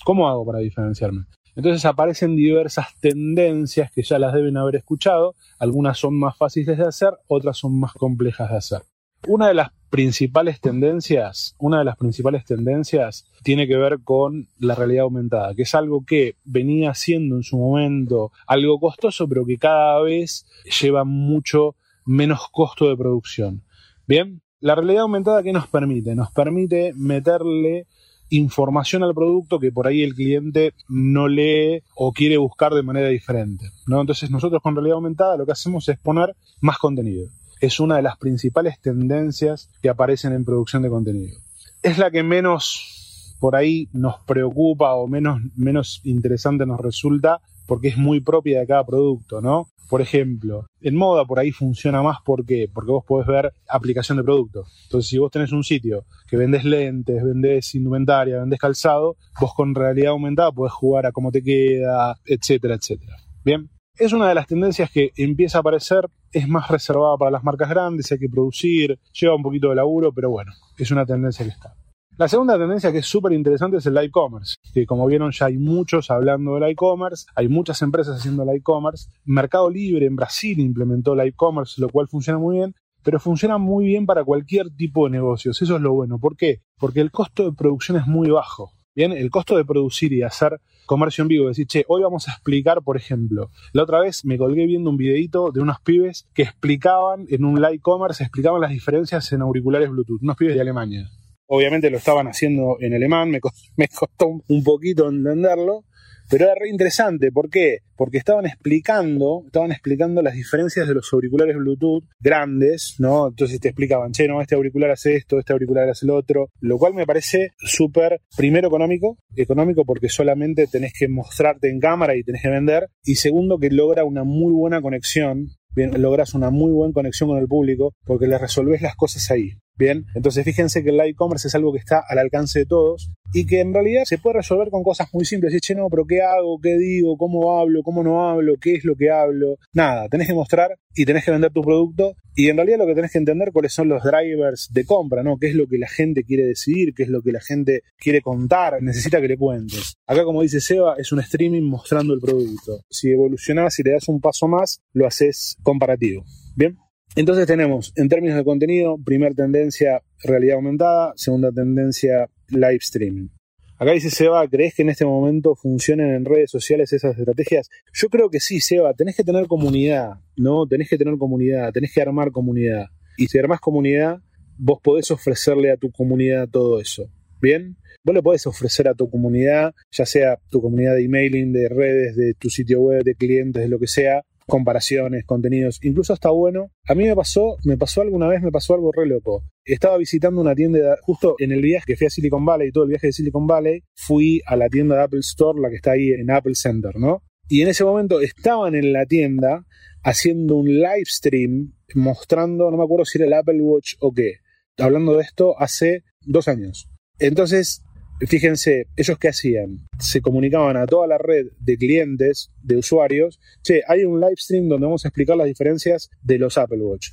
¿Cómo 0.05 0.29
hago 0.29 0.47
para 0.47 0.61
diferenciarme? 0.61 1.25
Entonces 1.57 1.85
aparecen 1.85 2.37
diversas 2.37 2.99
tendencias 3.01 3.91
que 3.91 4.03
ya 4.03 4.19
las 4.19 4.33
deben 4.33 4.57
haber 4.57 4.77
escuchado, 4.77 5.35
algunas 5.59 5.99
son 5.99 6.19
más 6.19 6.37
fáciles 6.37 6.79
de 6.79 6.87
hacer, 6.87 7.11
otras 7.27 7.59
son 7.59 7.79
más 7.79 7.93
complejas 7.93 8.51
de 8.51 8.57
hacer. 8.57 8.83
Una 9.27 9.49
de 9.49 9.55
las 9.55 9.71
principales 9.95 10.61
tendencias, 10.61 11.55
una 11.57 11.79
de 11.79 11.85
las 11.85 11.97
principales 11.97 12.45
tendencias 12.45 13.27
tiene 13.45 13.69
que 13.69 13.77
ver 13.77 14.01
con 14.03 14.49
la 14.59 14.75
realidad 14.75 15.05
aumentada, 15.05 15.55
que 15.55 15.63
es 15.63 15.73
algo 15.77 16.05
que 16.05 16.35
venía 16.45 16.95
siendo 16.95 17.37
en 17.37 17.45
su 17.45 17.57
momento 17.57 18.33
algo 18.49 18.81
costoso, 18.81 19.29
pero 19.29 19.47
que 19.47 19.57
cada 19.57 20.03
vez 20.03 20.47
lleva 20.81 21.05
mucho 21.05 21.77
menos 22.05 22.41
costo 22.51 22.89
de 22.89 22.97
producción. 22.97 23.63
Bien, 24.09 24.43
la 24.59 24.75
realidad 24.75 25.03
aumentada 25.03 25.45
¿qué 25.45 25.53
nos 25.53 25.69
permite? 25.69 26.17
Nos 26.17 26.33
permite 26.33 26.93
meterle 26.97 27.87
información 28.31 29.05
al 29.05 29.15
producto 29.15 29.61
que 29.61 29.71
por 29.71 29.87
ahí 29.87 30.03
el 30.03 30.17
cliente 30.17 30.73
no 30.89 31.29
lee 31.29 31.85
o 31.95 32.13
quiere 32.13 32.37
buscar 32.37 32.75
de 32.75 32.83
manera 32.83 33.07
diferente. 33.11 33.67
¿no? 33.87 34.01
Entonces 34.01 34.29
nosotros 34.29 34.61
con 34.61 34.75
realidad 34.75 34.97
aumentada 34.97 35.37
lo 35.37 35.47
que 35.47 35.53
hacemos 35.53 35.89
es 35.89 36.01
poner 36.01 36.35
más 36.61 36.79
contenido 36.79 37.29
es 37.67 37.81
una 37.81 37.97
de 37.97 38.03
las 38.03 38.17
principales 38.17 38.81
tendencias 38.81 39.69
que 39.83 39.89
aparecen 39.89 40.33
en 40.33 40.45
producción 40.45 40.83
de 40.83 40.91
contenido. 40.91 41.39
Es 41.83 41.99
la 41.99 42.11
que 42.11 42.23
menos 42.23 43.37
por 43.41 43.57
ahí 43.57 43.89
nos 43.93 44.17
preocupa 44.27 44.95
o 44.95 45.07
menos, 45.07 45.41
menos 45.57 46.01
interesante 46.05 46.65
nos 46.67 46.81
resulta 46.81 47.41
porque 47.67 47.89
es 47.89 47.97
muy 47.97 48.21
propia 48.21 48.61
de 48.61 48.67
cada 48.67 48.85
producto, 48.85 49.41
¿no? 49.41 49.69
Por 49.89 50.01
ejemplo, 50.01 50.67
en 50.81 50.97
moda 50.97 51.25
por 51.25 51.39
ahí 51.39 51.53
funciona 51.53 52.03
más 52.03 52.19
¿por 52.25 52.47
qué? 52.47 52.71
porque 52.73 52.91
vos 52.91 53.05
podés 53.05 53.27
ver 53.27 53.53
aplicación 53.69 54.17
de 54.17 54.25
producto. 54.25 54.65
Entonces, 54.85 55.11
si 55.11 55.19
vos 55.19 55.31
tenés 55.31 55.53
un 55.53 55.63
sitio 55.63 56.05
que 56.27 56.37
vendés 56.37 56.65
lentes, 56.65 57.23
vendés 57.23 57.75
indumentaria, 57.75 58.41
vendés 58.41 58.59
calzado, 58.59 59.17
vos 59.41 59.53
con 59.55 59.75
realidad 59.75 60.13
aumentada 60.13 60.53
podés 60.53 60.73
jugar 60.73 61.07
a 61.07 61.13
cómo 61.13 61.31
te 61.31 61.43
queda, 61.43 62.17
etcétera, 62.25 62.75
etcétera. 62.75 63.17
Bien, 63.45 63.69
es 63.99 64.13
una 64.13 64.29
de 64.29 64.35
las 64.35 64.47
tendencias 64.47 64.91
que 64.91 65.13
empieza 65.17 65.59
a 65.59 65.61
aparecer, 65.61 66.09
es 66.33 66.49
más 66.49 66.69
reservada 66.69 67.17
para 67.17 67.31
las 67.31 67.45
marcas 67.45 67.69
grandes, 67.69 68.11
hay 68.11 68.19
que 68.19 68.29
producir, 68.29 68.99
lleva 69.13 69.37
un 69.37 69.43
poquito 69.43 69.69
de 69.69 69.77
laburo, 69.77 70.13
pero 70.13 70.31
bueno, 70.31 70.53
es 70.77 70.91
una 70.91 71.07
tendencia 71.07 71.45
que 71.45 71.53
está. 71.53 71.75
La 72.17 72.29
segunda 72.29 72.57
tendencia 72.57 72.93
que 72.93 72.99
es 72.99 73.07
súper 73.07 73.33
interesante 73.33 73.79
es 73.79 73.87
el 73.87 73.97
e-commerce, 73.97 74.57
que 74.73 74.87
como 74.87 75.07
vieron 75.07 75.33
ya 75.33 75.47
hay 75.47 75.59
muchos 75.59 76.11
hablando 76.11 76.55
del 76.55 76.71
e-commerce, 76.71 77.27
hay 77.35 77.49
muchas 77.49 77.83
empresas 77.83 78.19
haciendo 78.19 78.45
el 78.45 78.51
e-commerce. 78.51 79.11
Mercado 79.25 79.69
Libre 79.69 80.07
en 80.07 80.15
Brasil 80.15 80.61
implementó 80.61 81.15
el 81.15 81.29
e-commerce, 81.29 81.81
lo 81.81 81.89
cual 81.89 82.07
funciona 82.09 82.39
muy 82.39 82.57
bien, 82.57 82.75
pero 83.03 83.19
funciona 83.19 83.59
muy 83.59 83.87
bien 83.87 84.07
para 84.07 84.25
cualquier 84.25 84.71
tipo 84.71 85.07
de 85.07 85.11
negocios. 85.11 85.61
Eso 85.61 85.75
es 85.75 85.83
lo 85.83 85.93
bueno. 85.93 86.19
¿Por 86.19 86.37
qué? 86.37 86.63
Porque 86.79 87.01
el 87.01 87.11
costo 87.11 87.45
de 87.45 87.53
producción 87.53 87.99
es 87.99 88.07
muy 88.07 88.31
bajo. 88.31 88.73
Bien, 88.97 89.11
el 89.11 89.29
costo 89.29 89.57
de 89.57 89.65
producir 89.65 90.13
y 90.13 90.23
hacer 90.23 90.61
comercio 90.87 91.23
en 91.23 91.29
vivo, 91.29 91.49
decir, 91.49 91.67
che, 91.67 91.85
hoy 91.89 92.03
vamos 92.03 92.29
a 92.29 92.31
explicar, 92.31 92.81
por 92.83 92.97
ejemplo, 92.97 93.51
la 93.73 93.83
otra 93.83 93.99
vez 93.99 94.25
me 94.25 94.39
colgué 94.39 94.67
viendo 94.67 94.89
un 94.89 94.97
videito 94.97 95.51
de 95.51 95.61
unos 95.61 95.81
pibes 95.81 96.29
que 96.33 96.43
explicaban 96.43 97.27
en 97.29 97.45
un 97.45 97.61
live 97.61 97.81
commerce, 97.81 98.23
explicaban 98.23 98.61
las 98.61 98.71
diferencias 98.71 99.33
en 99.33 99.43
auriculares 99.43 99.91
Bluetooth, 99.91 100.23
unos 100.23 100.37
pibes 100.37 100.55
de 100.55 100.61
Alemania. 100.61 101.11
Obviamente 101.47 101.91
lo 101.91 101.99
estaban 101.99 102.29
haciendo 102.29 102.77
en 102.79 102.95
alemán, 102.95 103.31
me, 103.31 103.41
costó 103.89 104.41
un 104.47 104.63
poquito 104.63 105.09
entenderlo, 105.09 105.85
pero 106.31 106.45
era 106.45 106.55
re 106.55 106.69
interesante. 106.69 107.31
¿Por 107.31 107.51
qué? 107.51 107.79
Porque 107.97 108.19
estaban 108.19 108.47
explicando, 108.47 109.43
estaban 109.47 109.71
explicando 109.71 110.23
las 110.23 110.35
diferencias 110.35 110.89
de 110.89 110.95
los 110.95 111.13
auriculares 111.13 111.57
Bluetooth 111.57 112.05
grandes, 112.21 112.97
¿no? 112.99 113.29
Entonces 113.29 113.61
te 113.61 113.69
explicaban, 113.69 114.13
che, 114.13 114.27
no, 114.27 114.41
este 114.41 114.55
auricular 114.55 114.91
hace 114.91 115.17
esto, 115.17 115.39
este 115.39 115.53
auricular 115.53 115.89
hace 115.89 116.07
lo 116.07 116.17
otro, 116.17 116.49
lo 116.61 116.79
cual 116.79 116.95
me 116.95 117.07
parece 117.07 117.53
súper, 117.59 118.21
primero 118.37 118.69
económico, 118.69 119.19
económico 119.37 119.85
porque 119.85 120.09
solamente 120.09 120.67
tenés 120.67 120.93
que 120.99 121.09
mostrarte 121.09 121.71
en 121.71 121.81
cámara 121.81 122.17
y 122.17 122.25
tenés 122.25 122.43
que 122.43 122.51
vender, 122.51 122.89
y 123.05 123.17
segundo 123.17 123.59
que 123.59 123.71
logra 123.71 124.05
una 124.05 124.25
muy 124.25 124.53
buena 124.53 124.83
conexión 124.83 125.49
logras 125.77 126.35
una 126.35 126.51
muy 126.51 126.73
buena 126.73 126.93
conexión 126.93 127.29
con 127.29 127.39
el 127.39 127.49
público 127.49 127.95
porque 128.05 128.27
le 128.27 128.39
resolves 128.39 128.83
las 128.83 128.95
cosas 128.97 129.31
ahí. 129.31 129.51
Bien, 129.77 130.05
entonces 130.15 130.45
fíjense 130.45 130.85
que 130.85 130.91
el 130.91 130.97
live 130.97 131.15
commerce 131.15 131.49
es 131.49 131.55
algo 131.55 131.73
que 131.73 131.81
está 131.81 132.01
al 132.09 132.19
alcance 132.19 132.61
de 132.61 132.67
todos 132.67 133.11
y 133.35 133.47
que 133.47 133.61
en 133.61 133.75
realidad 133.75 134.05
se 134.05 134.19
puede 134.19 134.37
resolver 134.39 134.71
con 134.71 134.85
cosas 134.85 135.09
muy 135.13 135.25
simples. 135.25 135.53
Y 135.53 135.59
che, 135.59 135.75
no, 135.75 135.89
pero 135.91 136.07
¿qué 136.07 136.23
hago? 136.23 136.61
¿Qué 136.61 136.79
digo? 136.79 137.17
¿Cómo 137.17 137.59
hablo? 137.59 137.83
¿Cómo 137.83 138.05
no 138.05 138.31
hablo? 138.31 138.55
¿Qué 138.61 138.75
es 138.77 138.85
lo 138.85 138.95
que 138.95 139.11
hablo? 139.11 139.59
Nada, 139.73 140.09
tenés 140.09 140.29
que 140.29 140.35
mostrar 140.35 140.79
y 140.95 141.05
tenés 141.05 141.25
que 141.25 141.33
vender 141.33 141.53
tu 141.53 141.61
producto 141.61 142.17
y 142.37 142.49
en 142.49 142.57
realidad 142.57 142.79
lo 142.79 142.87
que 142.87 142.95
tenés 142.95 143.11
que 143.11 143.19
entender 143.19 143.51
cuáles 143.53 143.73
son 143.73 143.89
los 143.89 144.05
drivers 144.05 144.69
de 144.73 144.85
compra, 144.85 145.25
¿no? 145.25 145.37
¿Qué 145.37 145.49
es 145.49 145.57
lo 145.57 145.67
que 145.67 145.79
la 145.79 145.89
gente 145.89 146.23
quiere 146.23 146.45
decidir? 146.45 146.95
¿Qué 146.95 147.03
es 147.03 147.09
lo 147.09 147.23
que 147.23 147.33
la 147.33 147.41
gente 147.41 147.83
quiere 147.97 148.21
contar? 148.21 148.81
Necesita 148.81 149.21
que 149.21 149.27
le 149.27 149.37
cuentes. 149.37 149.97
Acá, 150.07 150.23
como 150.23 150.43
dice 150.43 150.61
Seba, 150.61 150.95
es 150.97 151.11
un 151.11 151.19
streaming 151.19 151.63
mostrando 151.63 152.15
el 152.15 152.21
producto. 152.21 152.85
Si 152.89 153.11
evolucionás 153.11 153.77
y 153.81 153.83
le 153.83 153.93
das 153.93 154.09
un 154.09 154.21
paso 154.21 154.47
más, 154.47 154.81
lo 154.93 155.09
haces 155.09 155.57
comparativo. 155.65 156.25
Bien. 156.55 156.79
Entonces 157.17 157.47
tenemos, 157.47 157.93
en 157.95 158.09
términos 158.09 158.37
de 158.37 158.45
contenido, 158.45 158.97
primera 159.05 159.33
tendencia, 159.33 160.03
realidad 160.25 160.57
aumentada, 160.57 161.13
segunda 161.15 161.53
tendencia, 161.53 162.29
live 162.51 162.79
streaming. 162.81 163.29
Acá 163.77 163.93
dice 163.93 164.11
Seba, 164.11 164.47
¿crees 164.49 164.75
que 164.75 164.83
en 164.83 164.91
este 164.91 165.05
momento 165.05 165.57
funcionen 165.57 166.15
en 166.15 166.25
redes 166.25 166.51
sociales 166.51 166.93
esas 166.93 167.19
estrategias? 167.19 167.69
Yo 167.93 168.09
creo 168.09 168.31
que 168.31 168.39
sí, 168.39 168.61
Seba, 168.61 168.95
tenés 168.95 169.17
que 169.17 169.25
tener 169.25 169.47
comunidad, 169.47 170.21
¿no? 170.37 170.67
Tenés 170.67 170.89
que 170.89 170.97
tener 170.97 171.17
comunidad, 171.19 171.73
tenés 171.73 171.93
que 171.93 172.01
armar 172.01 172.31
comunidad. 172.31 172.87
Y 173.17 173.27
si 173.27 173.39
armás 173.39 173.61
comunidad, 173.61 174.21
vos 174.57 174.79
podés 174.83 175.11
ofrecerle 175.11 175.73
a 175.73 175.77
tu 175.77 175.91
comunidad 175.91 176.49
todo 176.49 176.81
eso. 176.81 177.11
¿Bien? 177.41 177.77
Vos 178.05 178.15
le 178.15 178.23
podés 178.23 178.47
ofrecer 178.47 178.87
a 178.87 178.95
tu 178.95 179.11
comunidad, 179.11 179.75
ya 179.91 180.07
sea 180.07 180.39
tu 180.51 180.61
comunidad 180.61 180.95
de 180.95 181.05
emailing, 181.05 181.53
de 181.53 181.69
redes, 181.69 182.17
de 182.17 182.35
tu 182.35 182.51
sitio 182.51 182.81
web, 182.81 183.03
de 183.03 183.15
clientes, 183.15 183.63
de 183.63 183.69
lo 183.69 183.79
que 183.79 183.87
sea, 183.87 184.23
comparaciones, 184.47 185.25
contenidos, 185.25 185.79
incluso 185.83 186.13
está 186.13 186.31
bueno. 186.31 186.71
A 186.87 186.95
mí 186.95 187.05
me 187.05 187.17
pasó, 187.17 187.57
me 187.65 187.77
pasó 187.77 188.03
alguna 188.03 188.29
vez, 188.29 188.43
me 188.43 188.53
pasó 188.53 188.75
algo 188.75 188.93
re 188.93 189.07
loco. 189.07 189.45
Estaba 189.65 189.97
visitando 189.97 190.41
una 190.41 190.55
tienda, 190.55 190.97
justo 191.03 191.37
en 191.39 191.53
el 191.53 191.63
viaje 191.63 191.85
que 191.87 191.97
fui 191.97 192.07
a 192.07 192.11
Silicon 192.11 192.45
Valley, 192.45 192.71
todo 192.71 192.85
el 192.85 192.91
viaje 192.91 193.09
de 193.09 193.13
Silicon 193.13 193.47
Valley, 193.47 193.83
fui 193.95 194.43
a 194.47 194.57
la 194.57 194.69
tienda 194.69 194.97
de 194.97 195.03
Apple 195.03 195.21
Store, 195.21 195.61
la 195.61 195.71
que 195.71 195.77
está 195.77 195.93
ahí 195.93 196.11
en 196.11 196.31
Apple 196.31 196.55
Center, 196.55 196.93
¿no? 196.97 197.23
Y 197.49 197.63
en 197.63 197.69
ese 197.69 197.85
momento 197.85 198.21
estaban 198.21 198.75
en 198.75 198.93
la 198.93 199.07
tienda 199.07 199.67
haciendo 200.03 200.57
un 200.57 200.67
live 200.67 201.05
stream 201.07 201.75
mostrando, 201.95 202.71
no 202.71 202.77
me 202.77 202.85
acuerdo 202.85 203.05
si 203.05 203.19
era 203.19 203.27
el 203.27 203.33
Apple 203.35 203.61
Watch 203.61 203.95
o 204.01 204.13
qué, 204.13 204.39
hablando 204.79 205.15
de 205.15 205.23
esto 205.23 205.59
hace 205.59 206.05
dos 206.21 206.49
años. 206.49 206.89
Entonces 207.19 207.84
Fíjense, 208.21 208.87
ellos 208.97 209.19
qué 209.19 209.29
hacían? 209.29 209.87
Se 209.99 210.21
comunicaban 210.21 210.77
a 210.77 210.87
toda 210.87 211.07
la 211.07 211.19
red 211.19 211.49
de 211.59 211.77
clientes, 211.77 212.51
de 212.63 212.77
usuarios, 212.77 213.41
che, 213.63 213.83
hay 213.87 214.05
un 214.05 214.21
live 214.21 214.37
stream 214.37 214.69
donde 214.69 214.87
vamos 214.87 215.05
a 215.05 215.09
explicar 215.09 215.37
las 215.37 215.49
diferencias 215.49 216.11
de 216.23 216.39
los 216.39 216.57
Apple 216.57 216.81
Watch. 216.81 217.09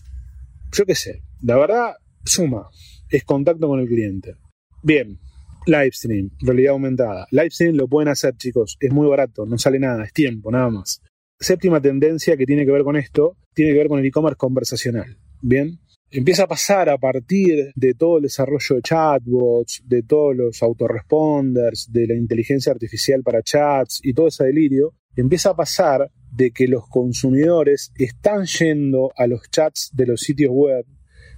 Yo 0.72 0.86
qué 0.86 0.96
sé, 0.96 1.24
la 1.41 1.58
verdad, 1.58 1.96
suma, 2.24 2.70
es 3.10 3.24
contacto 3.24 3.67
con 3.67 3.79
el 3.79 3.88
cliente. 3.88 4.36
Bien, 4.84 5.20
live 5.65 5.91
stream, 5.91 6.29
realidad 6.39 6.74
aumentada. 6.74 7.27
Live 7.31 7.50
stream 7.50 7.75
lo 7.75 7.88
pueden 7.88 8.10
hacer, 8.10 8.36
chicos, 8.38 8.77
es 8.79 8.91
muy 8.91 9.08
barato, 9.08 9.46
no 9.46 9.58
sale 9.58 9.79
nada, 9.79 10.03
es 10.05 10.13
tiempo, 10.13 10.51
nada 10.51 10.70
más. 10.70 11.01
Séptima 11.39 11.81
tendencia 11.81 12.38
que 12.38 12.46
tiene 12.46 12.63
que 12.65 12.72
ver 12.72 12.84
con 12.84 12.96
esto, 12.96 13.38
tiene 13.55 13.72
que 13.72 13.79
ver 13.79 13.88
con 13.88 14.00
el 14.00 14.05
e-commerce 14.05 14.38
conversacional. 14.38 15.17
Bien, 15.41 15.79
empieza 16.12 16.44
a 16.44 16.48
pasar 16.48 16.89
a 16.89 16.98
partir 16.98 17.72
de 17.74 17.94
todo 17.94 18.18
el 18.18 18.24
desarrollo 18.24 18.75
de 18.75 18.82
chatbots, 18.82 19.82
de 19.86 20.03
todos 20.03 20.36
los 20.36 20.62
autoresponders, 20.62 21.91
de 21.91 22.08
la 22.08 22.15
inteligencia 22.15 22.72
artificial 22.72 23.24
para 23.24 23.41
chats 23.41 24.01
y 24.03 24.13
todo 24.13 24.27
ese 24.27 24.44
delirio, 24.44 24.94
empieza 25.15 25.51
a 25.51 25.56
pasar 25.56 26.12
de 26.32 26.51
que 26.51 26.68
los 26.68 26.88
consumidores 26.88 27.94
están 27.96 28.46
yendo 28.46 29.12
a 29.15 29.27
los 29.27 29.50
chats 29.50 29.91
de 29.94 30.06
los 30.06 30.22
sitios 30.22 30.51
web, 30.53 30.86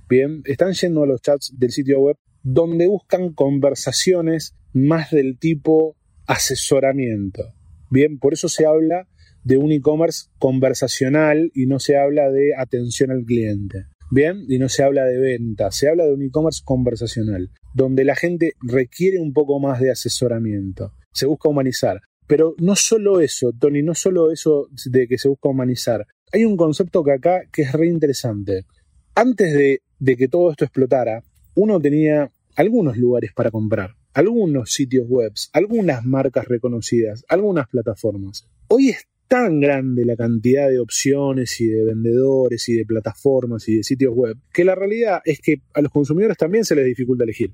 bien, 0.09 0.41
están 0.45 0.73
yendo 0.73 1.03
a 1.03 1.07
los 1.07 1.21
chats 1.21 1.53
del 1.57 1.71
sitio 1.71 1.99
web 1.99 2.17
donde 2.41 2.87
buscan 2.87 3.33
conversaciones 3.33 4.55
más 4.73 5.11
del 5.11 5.37
tipo 5.37 5.95
asesoramiento. 6.25 7.53
Bien, 7.89 8.17
por 8.17 8.33
eso 8.33 8.49
se 8.49 8.65
habla 8.65 9.07
de 9.43 9.57
un 9.57 9.71
e-commerce 9.71 10.29
conversacional 10.39 11.51
y 11.53 11.67
no 11.67 11.79
se 11.79 11.97
habla 11.97 12.31
de 12.31 12.51
atención 12.57 13.11
al 13.11 13.23
cliente. 13.23 13.85
Bien, 14.15 14.45
y 14.47 14.59
no 14.59 14.69
se 14.69 14.83
habla 14.83 15.05
de 15.05 15.17
venta, 15.17 15.71
se 15.71 15.89
habla 15.89 16.05
de 16.05 16.13
un 16.13 16.21
e-commerce 16.21 16.61
conversacional, 16.63 17.49
donde 17.73 18.03
la 18.03 18.15
gente 18.15 18.53
requiere 18.61 19.17
un 19.17 19.33
poco 19.33 19.59
más 19.59 19.79
de 19.79 19.89
asesoramiento, 19.89 20.93
se 21.11 21.25
busca 21.25 21.49
humanizar. 21.49 21.99
Pero 22.27 22.53
no 22.59 22.75
solo 22.75 23.21
eso, 23.21 23.53
Tony, 23.59 23.81
no 23.81 23.95
solo 23.95 24.31
eso 24.31 24.67
de 24.85 25.07
que 25.07 25.17
se 25.17 25.29
busca 25.29 25.49
humanizar. 25.49 26.05
Hay 26.31 26.45
un 26.45 26.57
concepto 26.57 27.03
que 27.03 27.11
acá 27.11 27.41
que 27.51 27.63
es 27.63 27.71
re 27.71 27.87
interesante. 27.87 28.67
Antes 29.15 29.51
de, 29.51 29.81
de 29.97 30.15
que 30.15 30.27
todo 30.27 30.51
esto 30.51 30.63
explotara, 30.63 31.23
uno 31.55 31.79
tenía 31.79 32.31
algunos 32.55 32.97
lugares 32.97 33.33
para 33.33 33.49
comprar, 33.49 33.95
algunos 34.13 34.69
sitios 34.69 35.07
web, 35.09 35.33
algunas 35.53 36.05
marcas 36.05 36.47
reconocidas, 36.47 37.25
algunas 37.29 37.67
plataformas. 37.67 38.47
Hoy 38.67 38.89
es 38.89 39.07
tan 39.27 39.59
grande 39.59 40.05
la 40.05 40.15
cantidad 40.15 40.69
de 40.69 40.79
opciones 40.79 41.59
y 41.59 41.67
de 41.67 41.85
vendedores 41.85 42.67
y 42.69 42.73
de 42.73 42.85
plataformas 42.85 43.67
y 43.67 43.77
de 43.77 43.83
sitios 43.83 44.13
web 44.13 44.37
que 44.53 44.63
la 44.63 44.75
realidad 44.75 45.21
es 45.25 45.39
que 45.39 45.61
a 45.73 45.81
los 45.81 45.91
consumidores 45.91 46.37
también 46.37 46.65
se 46.65 46.75
les 46.75 46.85
dificulta 46.85 47.23
elegir. 47.23 47.51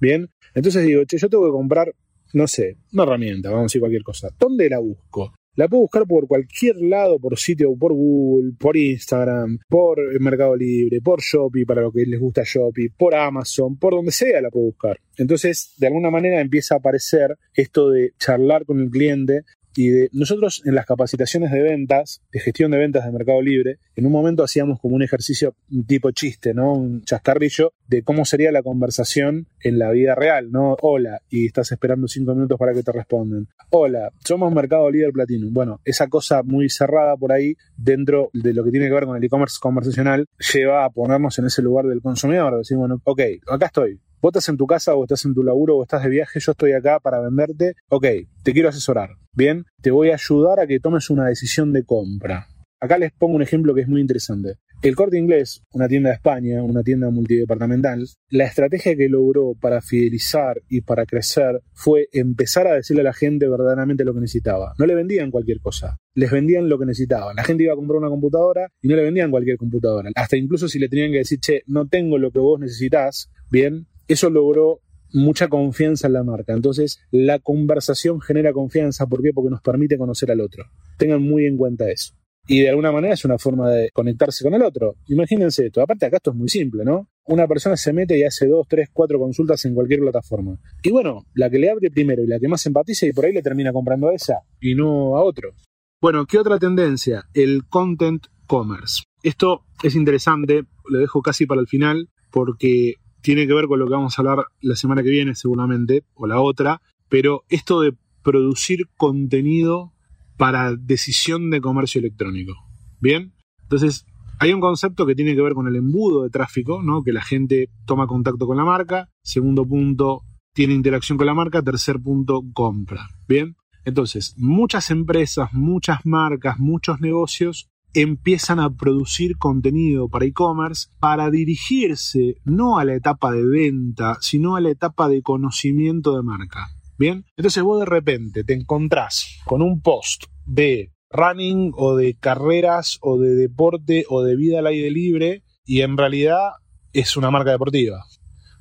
Bien, 0.00 0.30
entonces 0.54 0.86
digo, 0.86 1.04
che, 1.04 1.18
yo 1.18 1.28
tengo 1.28 1.46
que 1.46 1.52
comprar, 1.52 1.92
no 2.32 2.46
sé, 2.46 2.76
una 2.92 3.02
herramienta, 3.02 3.50
vamos 3.50 3.62
a 3.62 3.66
decir 3.66 3.80
cualquier 3.80 4.02
cosa. 4.02 4.28
¿Dónde 4.38 4.70
la 4.70 4.78
busco? 4.78 5.32
La 5.58 5.66
puedo 5.66 5.82
buscar 5.82 6.06
por 6.06 6.28
cualquier 6.28 6.76
lado, 6.76 7.18
por 7.18 7.36
sitio, 7.36 7.74
por 7.76 7.92
Google, 7.92 8.52
por 8.56 8.76
Instagram, 8.76 9.58
por 9.68 9.98
Mercado 10.20 10.54
Libre, 10.54 11.00
por 11.00 11.20
Shopee, 11.20 11.66
para 11.66 11.82
lo 11.82 11.90
que 11.90 12.06
les 12.06 12.20
gusta 12.20 12.42
Shopee, 12.44 12.90
por 12.96 13.16
Amazon, 13.16 13.76
por 13.76 13.92
donde 13.92 14.12
sea 14.12 14.40
la 14.40 14.50
puedo 14.50 14.66
buscar. 14.66 15.00
Entonces, 15.16 15.74
de 15.76 15.88
alguna 15.88 16.12
manera 16.12 16.40
empieza 16.40 16.76
a 16.76 16.78
aparecer 16.78 17.36
esto 17.54 17.90
de 17.90 18.12
charlar 18.20 18.66
con 18.66 18.78
el 18.78 18.88
cliente 18.88 19.42
y 19.78 20.08
nosotros 20.10 20.62
en 20.64 20.74
las 20.74 20.86
capacitaciones 20.86 21.52
de 21.52 21.62
ventas, 21.62 22.20
de 22.32 22.40
gestión 22.40 22.72
de 22.72 22.78
ventas 22.78 23.04
de 23.04 23.12
Mercado 23.12 23.40
Libre, 23.40 23.78
en 23.94 24.06
un 24.06 24.10
momento 24.10 24.42
hacíamos 24.42 24.80
como 24.80 24.96
un 24.96 25.04
ejercicio 25.04 25.54
tipo 25.86 26.10
chiste, 26.10 26.52
¿no? 26.52 26.72
Un 26.72 27.04
chascarrillo 27.04 27.74
de 27.86 28.02
cómo 28.02 28.24
sería 28.24 28.50
la 28.50 28.64
conversación 28.64 29.46
en 29.60 29.78
la 29.78 29.92
vida 29.92 30.16
real, 30.16 30.50
¿no? 30.50 30.76
Hola, 30.82 31.20
y 31.30 31.46
estás 31.46 31.70
esperando 31.70 32.08
cinco 32.08 32.34
minutos 32.34 32.58
para 32.58 32.74
que 32.74 32.82
te 32.82 32.90
respondan. 32.90 33.46
Hola, 33.70 34.10
somos 34.24 34.52
Mercado 34.52 34.90
Libre 34.90 35.12
Platinum. 35.12 35.54
Bueno, 35.54 35.80
esa 35.84 36.08
cosa 36.08 36.42
muy 36.42 36.68
cerrada 36.70 37.16
por 37.16 37.30
ahí, 37.30 37.54
dentro 37.76 38.30
de 38.32 38.54
lo 38.54 38.64
que 38.64 38.72
tiene 38.72 38.86
que 38.86 38.94
ver 38.94 39.04
con 39.04 39.16
el 39.16 39.22
e-commerce 39.22 39.58
conversacional, 39.60 40.26
lleva 40.52 40.86
a 40.86 40.90
ponernos 40.90 41.38
en 41.38 41.46
ese 41.46 41.62
lugar 41.62 41.86
del 41.86 42.02
consumidor, 42.02 42.58
decir, 42.58 42.76
bueno, 42.76 43.00
ok, 43.04 43.20
acá 43.46 43.66
estoy, 43.66 44.00
Vos 44.20 44.30
estás 44.30 44.48
en 44.48 44.56
tu 44.56 44.66
casa 44.66 44.96
o 44.96 45.04
estás 45.04 45.24
en 45.26 45.34
tu 45.34 45.44
laburo 45.44 45.76
o 45.76 45.82
estás 45.84 46.02
de 46.02 46.08
viaje, 46.08 46.40
yo 46.40 46.50
estoy 46.50 46.72
acá 46.72 46.98
para 46.98 47.20
venderte. 47.20 47.74
Ok, 47.88 48.04
te 48.42 48.52
quiero 48.52 48.68
asesorar. 48.68 49.10
Bien, 49.32 49.64
te 49.80 49.92
voy 49.92 50.10
a 50.10 50.14
ayudar 50.14 50.58
a 50.58 50.66
que 50.66 50.80
tomes 50.80 51.08
una 51.08 51.26
decisión 51.26 51.72
de 51.72 51.84
compra. 51.84 52.48
Acá 52.80 52.98
les 52.98 53.12
pongo 53.12 53.36
un 53.36 53.42
ejemplo 53.42 53.74
que 53.74 53.82
es 53.82 53.88
muy 53.88 54.00
interesante. 54.00 54.54
El 54.82 54.96
corte 54.96 55.18
inglés, 55.18 55.62
una 55.72 55.86
tienda 55.86 56.10
de 56.10 56.16
España, 56.16 56.62
una 56.64 56.82
tienda 56.82 57.10
multidepartamental, 57.10 58.06
la 58.28 58.44
estrategia 58.44 58.96
que 58.96 59.08
logró 59.08 59.54
para 59.60 59.80
fidelizar 59.80 60.62
y 60.68 60.80
para 60.80 61.06
crecer 61.06 61.62
fue 61.72 62.08
empezar 62.12 62.66
a 62.66 62.74
decirle 62.74 63.02
a 63.02 63.04
la 63.04 63.12
gente 63.12 63.48
verdaderamente 63.48 64.04
lo 64.04 64.14
que 64.14 64.20
necesitaba. 64.20 64.74
No 64.78 64.86
le 64.86 64.96
vendían 64.96 65.30
cualquier 65.30 65.60
cosa, 65.60 65.98
les 66.14 66.30
vendían 66.30 66.68
lo 66.68 66.78
que 66.78 66.86
necesitaban. 66.86 67.36
La 67.36 67.44
gente 67.44 67.64
iba 67.64 67.72
a 67.72 67.76
comprar 67.76 67.98
una 67.98 68.08
computadora 68.08 68.68
y 68.80 68.88
no 68.88 68.96
le 68.96 69.02
vendían 69.02 69.30
cualquier 69.30 69.58
computadora. 69.58 70.10
Hasta 70.14 70.36
incluso 70.36 70.68
si 70.68 70.80
le 70.80 70.88
tenían 70.88 71.12
que 71.12 71.18
decir, 71.18 71.38
che, 71.40 71.62
no 71.66 71.88
tengo 71.88 72.18
lo 72.18 72.30
que 72.32 72.38
vos 72.38 72.60
necesitas, 72.60 73.30
bien, 73.50 73.86
eso 74.08 74.30
logró 74.30 74.80
mucha 75.12 75.48
confianza 75.48 76.06
en 76.06 76.14
la 76.14 76.24
marca. 76.24 76.52
Entonces, 76.52 77.00
la 77.10 77.38
conversación 77.38 78.20
genera 78.20 78.52
confianza. 78.52 79.06
¿Por 79.06 79.22
qué? 79.22 79.30
Porque 79.32 79.50
nos 79.50 79.62
permite 79.62 79.96
conocer 79.96 80.30
al 80.30 80.40
otro. 80.40 80.64
Tengan 80.98 81.22
muy 81.22 81.46
en 81.46 81.56
cuenta 81.56 81.90
eso 81.90 82.14
y 82.48 82.60
de 82.60 82.70
alguna 82.70 82.90
manera 82.90 83.14
es 83.14 83.24
una 83.26 83.38
forma 83.38 83.70
de 83.70 83.90
conectarse 83.92 84.42
con 84.42 84.54
el 84.54 84.62
otro. 84.62 84.96
Imagínense 85.06 85.66
esto, 85.66 85.82
aparte 85.82 86.06
acá 86.06 86.16
esto 86.16 86.30
es 86.30 86.36
muy 86.36 86.48
simple, 86.48 86.82
¿no? 86.82 87.08
Una 87.26 87.46
persona 87.46 87.76
se 87.76 87.92
mete 87.92 88.18
y 88.18 88.24
hace 88.24 88.48
dos, 88.48 88.66
tres, 88.66 88.88
cuatro 88.90 89.18
consultas 89.18 89.62
en 89.66 89.74
cualquier 89.74 90.00
plataforma. 90.00 90.58
Y 90.82 90.90
bueno, 90.90 91.26
la 91.34 91.50
que 91.50 91.58
le 91.58 91.70
abre 91.70 91.90
primero 91.90 92.22
y 92.22 92.26
la 92.26 92.40
que 92.40 92.48
más 92.48 92.64
empatiza 92.64 93.06
y 93.06 93.12
por 93.12 93.26
ahí 93.26 93.34
le 93.34 93.42
termina 93.42 93.70
comprando 93.70 94.08
a 94.08 94.14
esa 94.14 94.40
y 94.60 94.74
no 94.74 95.16
a 95.16 95.22
otro. 95.22 95.52
Bueno, 96.00 96.24
¿qué 96.24 96.38
otra 96.38 96.58
tendencia? 96.58 97.26
El 97.34 97.66
content 97.68 98.26
commerce. 98.46 99.02
Esto 99.22 99.66
es 99.82 99.94
interesante, 99.94 100.64
lo 100.88 101.00
dejo 101.00 101.20
casi 101.20 101.44
para 101.44 101.60
el 101.60 101.66
final 101.66 102.08
porque 102.30 102.94
tiene 103.20 103.46
que 103.46 103.54
ver 103.54 103.66
con 103.66 103.78
lo 103.78 103.86
que 103.86 103.92
vamos 103.92 104.18
a 104.18 104.22
hablar 104.22 104.46
la 104.60 104.76
semana 104.76 105.02
que 105.02 105.10
viene 105.10 105.34
seguramente, 105.34 106.04
o 106.14 106.26
la 106.26 106.40
otra, 106.40 106.80
pero 107.08 107.44
esto 107.48 107.80
de 107.80 107.94
producir 108.22 108.88
contenido 108.96 109.92
para 110.36 110.74
decisión 110.74 111.50
de 111.50 111.60
comercio 111.60 111.98
electrónico. 111.98 112.54
Bien, 113.00 113.34
entonces 113.62 114.06
hay 114.40 114.52
un 114.52 114.60
concepto 114.60 115.04
que 115.04 115.14
tiene 115.14 115.34
que 115.34 115.42
ver 115.42 115.54
con 115.54 115.66
el 115.66 115.76
embudo 115.76 116.22
de 116.22 116.30
tráfico, 116.30 116.82
¿no? 116.82 117.02
que 117.02 117.12
la 117.12 117.22
gente 117.22 117.70
toma 117.86 118.06
contacto 118.06 118.46
con 118.46 118.56
la 118.56 118.64
marca. 118.64 119.08
Segundo 119.22 119.66
punto, 119.66 120.22
tiene 120.54 120.74
interacción 120.74 121.18
con 121.18 121.26
la 121.26 121.34
marca. 121.34 121.62
Tercer 121.62 122.00
punto, 122.00 122.42
compra. 122.52 123.08
Bien, 123.26 123.56
entonces 123.84 124.34
muchas 124.36 124.90
empresas, 124.90 125.52
muchas 125.52 126.04
marcas, 126.04 126.58
muchos 126.58 127.00
negocios 127.00 127.68
empiezan 127.94 128.60
a 128.60 128.70
producir 128.70 129.38
contenido 129.38 130.08
para 130.08 130.26
e-commerce 130.26 130.88
para 131.00 131.30
dirigirse 131.30 132.36
no 132.44 132.78
a 132.78 132.84
la 132.84 132.94
etapa 132.94 133.32
de 133.32 133.44
venta, 133.44 134.18
sino 134.20 134.56
a 134.56 134.60
la 134.60 134.70
etapa 134.70 135.08
de 135.08 135.22
conocimiento 135.22 136.16
de 136.16 136.22
marca. 136.22 136.68
Bien, 136.98 137.24
entonces 137.36 137.62
vos 137.62 137.80
de 137.80 137.86
repente 137.86 138.44
te 138.44 138.54
encontrás 138.54 139.38
con 139.44 139.62
un 139.62 139.80
post 139.80 140.24
de 140.46 140.92
running 141.10 141.72
o 141.76 141.96
de 141.96 142.14
carreras 142.14 142.98
o 143.00 143.18
de 143.18 143.34
deporte 143.34 144.04
o 144.08 144.22
de 144.22 144.36
vida 144.36 144.58
al 144.58 144.66
aire 144.66 144.90
libre 144.90 145.44
y 145.64 145.82
en 145.82 145.96
realidad 145.96 146.52
es 146.92 147.16
una 147.16 147.30
marca 147.30 147.52
deportiva. 147.52 148.04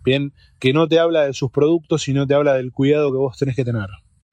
Bien, 0.04 0.34
que 0.60 0.72
no 0.72 0.88
te 0.88 1.00
habla 1.00 1.26
de 1.26 1.34
sus 1.34 1.52
productos, 1.52 2.04
sino 2.04 2.28
te 2.28 2.34
habla 2.34 2.54
del 2.54 2.72
cuidado 2.72 3.12
que 3.12 3.18
vos 3.18 3.38
tenés 3.38 3.56
que 3.56 3.66
tener. 3.66 3.88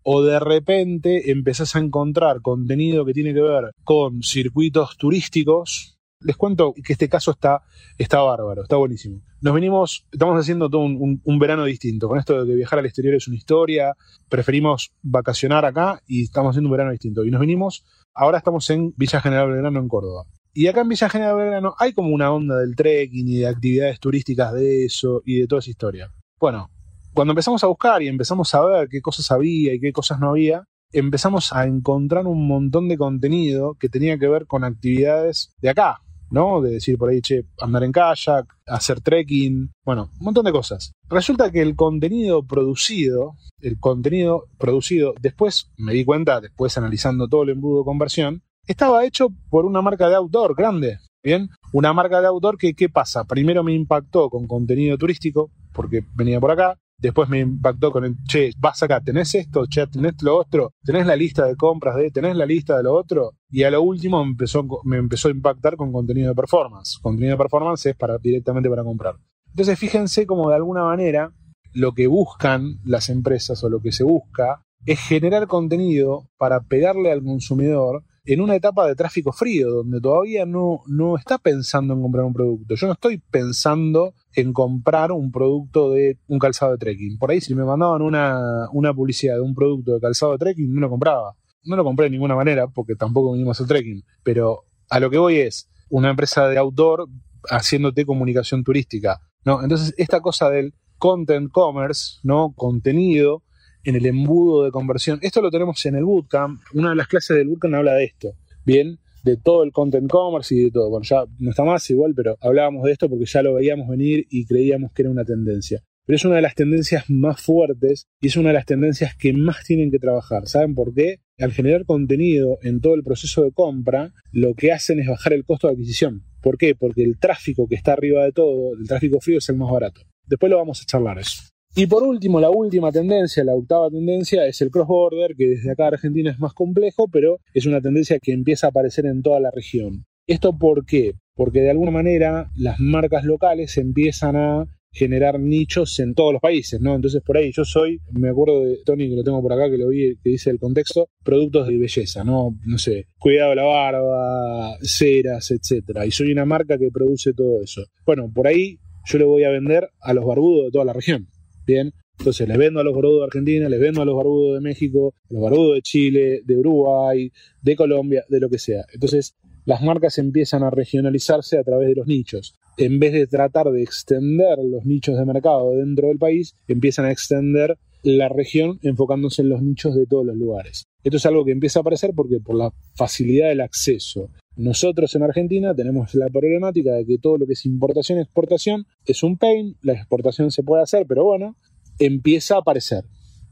O 0.07 0.23
de 0.23 0.39
repente 0.39 1.31
empezás 1.31 1.75
a 1.75 1.79
encontrar 1.79 2.43
contenido 2.43 3.07
que 3.07 3.15
tiene 3.15 3.33
que 3.33 3.41
ver 3.41 3.73
con 3.85 4.23
circuitos 4.23 4.99
turísticos, 4.99 5.99
les 6.21 6.37
cuento 6.37 6.75
que 6.75 6.93
este 6.93 7.09
caso 7.09 7.31
está, 7.31 7.63
está 7.97 8.21
bárbaro, 8.21 8.63
está 8.63 8.77
buenísimo. 8.77 9.23
Nos 9.41 9.55
venimos, 9.55 10.07
estamos 10.13 10.39
haciendo 10.39 10.69
todo 10.69 10.83
un, 10.83 11.39
verano 11.39 11.65
distinto. 11.65 12.09
Con 12.09 12.19
esto 12.19 12.45
de 12.45 12.51
que 12.51 12.55
viajar 12.55 12.79
al 12.79 12.87
exterior 12.87 13.15
es 13.15 13.29
una 13.29 13.37
historia, 13.39 13.95
preferimos 14.29 14.93
vacacionar 15.03 15.65
acá 15.65 16.03
y 16.07 16.25
estamos 16.25 16.51
haciendo 16.51 16.69
un 16.69 16.73
verano 16.73 16.91
distinto. 16.91 17.25
Y 17.25 17.31
nos 17.31 17.41
venimos, 17.41 17.85
ahora 18.15 18.39
estamos 18.39 18.69
en 18.71 18.93
Villa 18.97 19.23
General 19.23 19.51
Belgrano, 19.51 19.81
en 19.81 19.89
Córdoba. 19.89 20.25
Y 20.53 20.67
acá 20.67 20.83
en 20.83 20.89
Villa 20.89 21.09
General 21.09 21.37
Belgrano 21.37 21.75
hay 21.79 21.95
como 21.95 22.11
una 22.11 22.31
onda 22.31 22.59
del 22.59 22.77
trekking 22.77 23.27
y 23.27 23.37
de 23.39 23.47
actividades 23.47 23.99
turísticas 24.01 24.53
de 24.53 24.85
eso 24.85 25.23
y 25.25 25.41
de 25.41 25.47
toda 25.47 25.61
esa 25.61 25.71
historia. 25.71 26.13
Bueno, 26.39 26.71
cuando 27.15 27.33
empezamos 27.33 27.63
a 27.63 27.69
buscar 27.69 28.03
y 28.03 28.09
empezamos 28.09 28.55
a 28.55 28.65
ver 28.65 28.89
qué 28.89 29.01
cosas 29.01 29.31
había 29.31 29.73
y 29.73 29.81
qué 29.81 29.93
cosas 29.93 30.19
no 30.19 30.31
había, 30.31 30.65
empezamos 30.93 31.53
a 31.53 31.67
encontrar 31.67 32.27
un 32.27 32.47
montón 32.47 32.89
de 32.89 32.99
contenido 32.99 33.77
que 33.79 33.89
tenía 33.89 34.19
que 34.19 34.29
ver 34.29 34.47
con 34.47 34.65
actividades 34.65 35.55
de 35.61 35.71
acá, 35.71 36.01
¿no? 36.31 36.61
De 36.61 36.73
decir 36.73 36.99
por 36.99 37.11
ahí, 37.11 37.21
che, 37.21 37.45
andar 37.61 37.85
en 37.85 37.93
kayak, 37.93 38.47
hacer 38.67 39.01
trekking, 39.01 39.73
bueno, 39.85 40.11
un 40.19 40.25
montón 40.25 40.45
de 40.45 40.53
cosas. 40.53 40.93
Resulta 41.09 41.51
que 41.53 41.63
el 41.63 41.77
contenido 41.77 42.43
producido, 42.43 43.37
el 43.61 43.79
contenido 43.79 44.47
producido, 44.59 45.15
después 45.21 45.71
me 45.77 45.93
di 45.93 46.05
cuenta, 46.05 46.41
después 46.41 46.77
analizando 46.77 47.29
todo 47.29 47.45
el 47.45 47.51
embudo 47.51 47.79
de 47.81 47.85
conversión, 47.85 48.43
estaba 48.67 49.05
hecho 49.05 49.29
por 49.51 49.67
una 49.67 49.83
marca 49.83 50.09
de 50.09 50.17
outdoor 50.17 50.57
grande, 50.57 50.99
¿bien? 51.23 51.49
Una 51.73 51.93
marca 51.93 52.21
de 52.21 52.27
outdoor 52.27 52.59
que, 52.59 52.75
¿qué 52.75 52.89
pasa? 52.89 53.25
Primero 53.25 53.63
me 53.63 53.73
impactó 53.73 54.31
con 54.31 54.49
contenido 54.49 54.99
turístico, 54.99 55.51
porque 55.73 56.05
venía 56.15 56.41
por 56.41 56.51
acá, 56.51 56.79
Después 56.99 57.29
me 57.29 57.41
impactó 57.41 57.91
con 57.91 58.05
el, 58.05 58.17
che, 58.27 58.53
vas 58.59 58.83
acá, 58.83 59.01
tenés 59.01 59.35
esto, 59.35 59.67
che, 59.69 59.87
tenés 59.87 60.15
lo 60.23 60.37
otro, 60.37 60.73
tenés 60.83 61.07
la 61.07 61.17
lista 61.17 61.47
de 61.47 61.57
compras 61.57 61.97
de, 61.97 62.11
tenés 62.11 62.37
la 62.37 62.47
lista 62.47 62.77
de 62.77 62.85
lo 62.85 62.95
otro. 62.95 63.33
Y 63.51 63.65
a 63.65 63.71
lo 63.71 63.83
último 63.83 64.25
me 64.25 64.31
empezó, 64.31 64.67
me 64.85 64.97
empezó 64.97 65.29
a 65.29 65.33
impactar 65.33 65.77
con 65.77 65.93
contenido 65.93 66.31
de 66.31 66.35
performance. 66.35 66.99
Contenido 67.03 67.33
de 67.33 67.43
performance 67.43 67.87
es 67.87 67.97
para, 67.97 68.19
directamente 68.19 68.71
para 68.71 68.85
comprar. 68.85 69.17
Entonces 69.49 69.79
fíjense 69.79 70.27
como 70.27 70.49
de 70.49 70.57
alguna 70.57 70.85
manera 70.85 71.33
lo 71.73 71.93
que 71.93 72.07
buscan 72.07 72.81
las 72.85 73.09
empresas 73.09 73.63
o 73.65 73.69
lo 73.69 73.81
que 73.81 73.93
se 73.93 74.05
busca 74.05 74.63
es 74.87 75.01
generar 75.01 75.47
contenido 75.47 76.29
para 76.39 76.61
pegarle 76.61 77.11
al 77.11 77.23
consumidor 77.23 78.05
en 78.27 78.41
una 78.41 78.57
etapa 78.57 78.87
de 78.87 78.95
tráfico 78.95 79.33
frío, 79.33 79.71
donde 79.71 80.01
todavía 80.01 80.47
no, 80.47 80.81
no 80.87 81.17
está 81.17 81.39
pensando 81.39 81.93
en 81.93 82.01
comprar 82.01 82.25
un 82.25 82.33
producto. 82.33 82.75
Yo 82.75 82.87
no 82.87 82.95
estoy 82.95 83.19
pensando 83.19 84.15
en 84.35 84.53
comprar 84.53 85.13
un 85.13 85.31
producto 85.31 85.91
de 85.91 86.19
un 86.27 86.39
calzado 86.39 86.73
de 86.73 86.79
trekking. 86.79 87.19
Por 87.19 87.31
ahí 87.31 87.41
si 87.41 87.55
me 87.55 87.65
mandaban 87.65 88.01
una, 88.01 88.69
una 88.73 88.95
publicidad 88.95 89.35
de 89.35 89.43
un 89.43 89.55
producto 89.55 89.93
de 89.95 90.01
calzado 90.01 90.33
de 90.33 90.39
trekking, 90.39 90.75
no 90.75 90.81
lo 90.81 90.91
compraba. 90.91 91.37
No 91.65 91.77
lo 91.77 91.85
compré 91.85 92.05
de 92.05 92.11
ninguna 92.11 92.35
manera 92.35 92.67
porque 92.67 92.95
tampoco 92.95 93.33
venimos 93.33 93.61
al 93.61 93.67
trekking. 93.67 94.03
Pero 94.23 94.65
a 94.89 95.01
lo 95.01 95.11
que 95.11 95.19
voy 95.19 95.37
es 95.39 95.71
una 95.91 96.11
empresa 96.11 96.49
de 96.49 96.59
outdoor 96.59 97.09
haciéndote 97.51 98.07
comunicación 98.07 98.65
turística. 98.65 99.21
¿no? 99.45 99.63
Entonces, 99.63 99.95
esta 99.99 100.21
cosa 100.21 100.49
del 100.49 100.75
content 100.99 101.51
commerce, 101.51 102.21
¿no? 102.23 102.55
Contenido, 102.57 103.43
en 103.85 103.97
el 103.97 104.07
embudo 104.07 104.65
de 104.65 104.71
conversión. 104.71 105.19
Esto 105.23 105.41
lo 105.41 105.51
tenemos 105.51 105.85
en 105.87 105.97
el 105.97 106.05
bootcamp. 106.05 106.61
Una 106.73 106.91
de 106.91 106.97
las 106.97 107.09
clases 107.09 107.37
del 107.37 107.49
bootcamp 107.49 107.75
habla 107.75 107.95
de 107.95 108.05
esto. 108.05 108.33
Bien, 108.65 108.99
de 109.25 109.37
todo 109.37 109.65
el 109.65 109.73
content 109.73 110.09
commerce 110.11 110.55
y 110.55 110.65
de 110.65 110.71
todo. 110.71 110.91
Bueno, 110.91 111.05
ya 111.05 111.25
no 111.39 111.51
está 111.51 111.65
más 111.65 111.89
igual, 111.91 112.15
pero 112.15 112.37
hablábamos 112.41 112.85
de 112.85 112.93
esto 112.93 113.09
porque 113.09 113.25
ya 113.25 113.43
lo 113.43 113.55
veíamos 113.55 113.89
venir 113.89 114.27
y 114.31 114.47
creíamos 114.47 114.93
que 114.93 115.03
era 115.03 115.11
una 115.11 115.25
tendencia. 115.25 115.83
Pero 116.07 116.17
es 116.17 116.25
una 116.27 116.37
de 116.37 116.43
las 116.43 116.55
tendencias 116.55 117.05
más 117.09 117.41
fuertes 117.41 118.09
y 118.21 118.27
es 118.27 118.37
una 118.37 118.51
de 118.51 118.55
las 118.55 118.67
tendencias 118.67 119.17
que 119.17 119.33
más 119.33 119.65
tienen 119.65 119.91
que 119.91 119.99
trabajar. 119.99 120.47
¿Saben 120.47 120.75
por 120.75 120.93
qué? 120.93 121.21
Al 121.39 121.53
generar 121.53 121.87
contenido 121.87 122.59
en 122.63 122.81
todo 122.83 122.95
el 122.95 123.03
proceso 123.03 123.43
de 123.43 123.53
compra, 123.53 124.13
lo 124.31 124.55
que 124.55 124.71
hacen 124.71 125.01
es 125.01 125.09
bajar 125.09 125.33
el 125.33 125.47
costo 125.47 125.67
de 125.67 125.73
adquisición. 125.73 126.23
¿Por 126.43 126.59
qué? 126.59 126.75
Porque 126.75 127.03
el 127.03 127.19
tráfico 127.19 127.67
que 127.67 127.75
está 127.75 127.95
arriba 127.95 128.23
de 128.23 128.33
todo, 128.33 128.75
el 128.79 128.87
tráfico 128.87 129.19
frío, 129.21 129.39
es 129.39 129.49
el 129.49 129.57
más 129.57 129.73
barato. 129.73 130.03
Después 130.27 130.51
lo 130.51 130.59
vamos 130.59 130.83
a 130.83 130.85
charlar 130.85 131.19
eso. 131.19 131.43
Y 131.77 131.89
por 131.89 132.05
último, 132.05 132.39
la 132.39 132.51
última 132.51 132.93
tendencia, 132.93 133.43
la 133.43 133.57
octava 133.57 133.91
tendencia, 133.91 134.47
es 134.47 134.61
el 134.63 134.71
cross-border, 134.71 135.35
que 135.37 135.49
desde 135.49 135.73
acá 135.73 135.89
Argentina 135.89 136.31
es 136.31 136.39
más 136.39 136.53
complejo, 136.53 137.09
pero 137.09 137.41
es 137.53 137.67
una 137.67 137.81
tendencia 137.81 138.21
que 138.21 138.31
empieza 138.31 138.69
a 138.69 138.71
aparecer 138.71 139.07
en 139.07 139.23
toda 139.23 139.41
la 139.41 139.51
región. 139.51 140.05
¿Esto 140.29 140.57
por 140.57 140.87
qué? 140.87 141.15
Porque 141.35 141.63
de 141.63 141.71
alguna 141.71 141.91
manera 141.91 142.49
las 142.55 142.79
marcas 142.79 143.25
locales 143.25 143.77
empiezan 143.77 144.37
a 144.37 144.67
generar 144.93 145.41
nichos 145.41 145.99
en 145.99 146.15
todos 146.15 146.33
los 146.33 146.41
países, 146.41 146.81
¿no? 146.81 146.95
Entonces 146.95 147.21
por 147.23 147.37
ahí 147.37 147.51
yo 147.51 147.65
soy, 147.65 147.99
me 148.13 148.29
acuerdo 148.29 148.65
de 148.65 148.79
Tony 148.85 149.09
que 149.09 149.17
lo 149.17 149.25
tengo 149.25 149.43
por 149.43 149.53
acá, 149.53 149.69
que 149.69 149.77
lo 149.77 149.89
vi, 149.89 150.15
que 150.23 150.31
dice 150.31 150.51
el 150.51 150.61
contexto, 150.61 151.09
productos 151.25 151.67
de 151.67 151.77
belleza, 151.77 152.23
¿no? 152.23 152.57
No 152.65 152.79
sé, 152.79 153.09
cuidado 153.19 153.51
de 153.51 153.57
la 153.57 153.65
barba, 153.65 154.79
ceras, 154.81 155.51
etcétera. 155.51 156.07
Y 156.07 156.13
soy 156.13 156.31
una 156.31 156.45
marca 156.45 156.79
que 156.79 156.91
produce 156.93 157.33
todo 157.33 157.61
eso. 157.61 157.83
Bueno, 158.07 158.31
por 158.33 158.47
ahí 158.47 158.79
yo 159.07 159.19
le 159.19 159.25
voy 159.25 159.43
a 159.43 159.51
vender 159.51 159.91
a 160.01 160.15
los 160.15 160.25
barbudos 160.25 160.67
de 160.67 160.71
toda 160.71 160.85
la 160.85 160.93
región. 160.93 161.27
Bien, 161.67 161.93
entonces 162.19 162.47
les 162.47 162.59
vendo 162.59 162.81
a 162.81 162.85
los 162.85 162.95
barbudos 162.95 163.21
de 163.21 163.25
Argentina, 163.25 163.69
les 163.69 163.81
vendo 163.81 164.03
a 164.03 164.05
los 164.05 164.17
barbudos 164.17 164.55
de 164.55 164.61
México, 164.61 165.15
a 165.31 165.35
los 165.35 165.43
barbudos 165.43 165.75
de 165.75 165.83
Chile, 165.83 166.41
de 166.45 166.57
Uruguay, 166.57 167.31
de 167.63 167.77
Colombia, 167.77 168.25
de 168.29 168.41
lo 168.41 168.49
que 168.49 168.59
sea. 168.59 168.85
Entonces 168.93 169.35
las 169.65 169.83
marcas 169.83 170.19
empiezan 170.19 170.63
a 170.63 170.71
regionalizarse 170.71 171.59
a 171.59 171.65
través 171.65 171.89
de 171.89 171.95
los 171.95 172.07
nichos. 172.07 172.55
En 172.77 172.99
vez 172.99 173.13
de 173.13 173.27
tratar 173.27 173.71
de 173.71 173.83
extender 173.83 174.59
los 174.59 174.85
nichos 174.85 175.17
de 175.17 175.25
mercado 175.25 175.71
dentro 175.77 176.09
del 176.09 176.19
país, 176.19 176.57
empiezan 176.69 177.07
a 177.07 177.13
extender 177.13 177.79
la 178.03 178.29
región 178.29 178.79
enfocándose 178.83 179.43
en 179.43 179.49
los 179.49 179.63
nichos 179.63 179.95
de 179.95 180.07
todos 180.07 180.27
los 180.27 180.37
lugares. 180.37 180.87
Esto 181.03 181.17
es 181.17 181.27
algo 181.27 181.45
que 181.45 181.53
empieza 181.53 181.79
a 181.79 181.83
aparecer 181.83 182.13
porque 182.15 182.41
por 182.41 182.57
la 182.57 182.73
facilidad 182.95 183.49
del 183.49 183.63
acceso 183.63 184.31
Nosotros 184.57 185.15
en 185.17 185.25
Argentina 185.25 185.75
tenemos 185.75 186.15
la 186.15 186.29
problemática 186.29 186.93
de 186.93 187.05
que 187.05 187.19
todo 187.19 187.39
lo 187.39 187.47
que 187.47 187.55
es 187.55 187.67
importación 187.67 188.19
y 188.19 188.23
exportación 188.23 188.87
es 189.05 189.25
un 189.25 189.37
pain, 189.37 189.77
la 189.83 189.95
exportación 189.95 190.53
se 190.53 190.63
puede 190.63 190.83
hacer, 190.83 191.07
pero 191.09 191.25
bueno, 191.25 191.57
empieza 191.99 192.55
a 192.55 192.59
aparecer. 192.59 193.05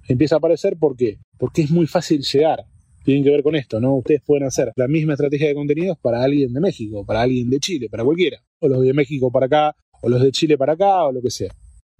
Empieza 0.08 0.36
a 0.36 0.38
aparecer 0.38 0.76
¿por 0.76 0.96
qué? 0.96 1.18
Porque 1.38 1.62
es 1.62 1.70
muy 1.70 1.86
fácil 1.86 2.22
llegar. 2.22 2.64
Tienen 3.04 3.24
que 3.24 3.30
ver 3.30 3.42
con 3.42 3.56
esto, 3.56 3.80
¿no? 3.80 3.96
Ustedes 3.96 4.22
pueden 4.24 4.46
hacer 4.46 4.72
la 4.76 4.86
misma 4.86 5.14
estrategia 5.14 5.48
de 5.48 5.54
contenidos 5.54 5.98
para 6.00 6.22
alguien 6.22 6.52
de 6.52 6.60
México, 6.60 7.04
para 7.04 7.22
alguien 7.22 7.50
de 7.50 7.58
Chile, 7.58 7.88
para 7.90 8.04
cualquiera. 8.04 8.40
O 8.60 8.68
los 8.68 8.80
de 8.82 8.92
México 8.92 9.32
para 9.32 9.46
acá, 9.46 9.76
o 10.02 10.08
los 10.08 10.22
de 10.22 10.30
Chile 10.30 10.56
para 10.56 10.74
acá, 10.74 11.04
o 11.04 11.10
lo 11.10 11.20
que 11.20 11.30
sea. 11.30 11.52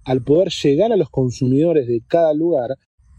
Al 0.05 0.23
poder 0.23 0.49
llegar 0.49 0.93
a 0.93 0.97
los 0.97 1.09
consumidores 1.09 1.87
de 1.87 2.01
cada 2.07 2.33
lugar, 2.33 2.69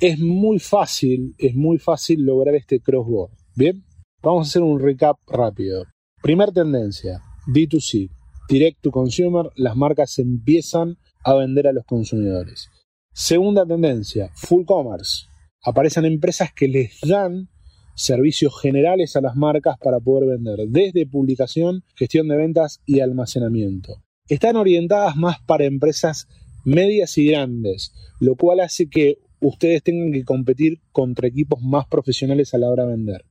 es 0.00 0.18
muy 0.18 0.58
fácil, 0.58 1.34
es 1.36 1.54
muy 1.54 1.78
fácil 1.78 2.22
lograr 2.24 2.54
este 2.54 2.80
crossboard. 2.80 3.32
Bien, 3.54 3.84
vamos 4.24 4.46
a 4.46 4.48
hacer 4.48 4.62
un 4.62 4.80
recap 4.80 5.18
rápido. 5.26 5.84
Primer 6.22 6.50
tendencia, 6.50 7.20
D2C, 7.46 8.10
Direct 8.48 8.80
to 8.80 8.90
Consumer, 8.90 9.50
las 9.56 9.76
marcas 9.76 10.18
empiezan 10.18 10.96
a 11.22 11.34
vender 11.34 11.66
a 11.66 11.72
los 11.72 11.84
consumidores. 11.84 12.70
Segunda 13.12 13.66
tendencia, 13.66 14.30
Full 14.34 14.64
Commerce. 14.64 15.26
Aparecen 15.62 16.04
empresas 16.06 16.52
que 16.52 16.68
les 16.68 16.98
dan 17.02 17.48
servicios 17.94 18.60
generales 18.60 19.14
a 19.16 19.20
las 19.20 19.36
marcas 19.36 19.76
para 19.78 20.00
poder 20.00 20.30
vender, 20.30 20.66
desde 20.68 21.06
publicación, 21.06 21.84
gestión 21.94 22.28
de 22.28 22.36
ventas 22.36 22.80
y 22.86 23.00
almacenamiento. 23.00 24.02
Están 24.28 24.56
orientadas 24.56 25.16
más 25.16 25.36
para 25.46 25.64
empresas 25.64 26.28
medias 26.64 27.16
y 27.18 27.28
grandes, 27.28 27.92
lo 28.20 28.36
cual 28.36 28.60
hace 28.60 28.88
que 28.88 29.18
ustedes 29.40 29.82
tengan 29.82 30.12
que 30.12 30.24
competir 30.24 30.80
contra 30.92 31.28
equipos 31.28 31.62
más 31.62 31.86
profesionales 31.86 32.54
a 32.54 32.58
la 32.58 32.70
hora 32.70 32.84
de 32.84 32.92
vender. 32.92 33.24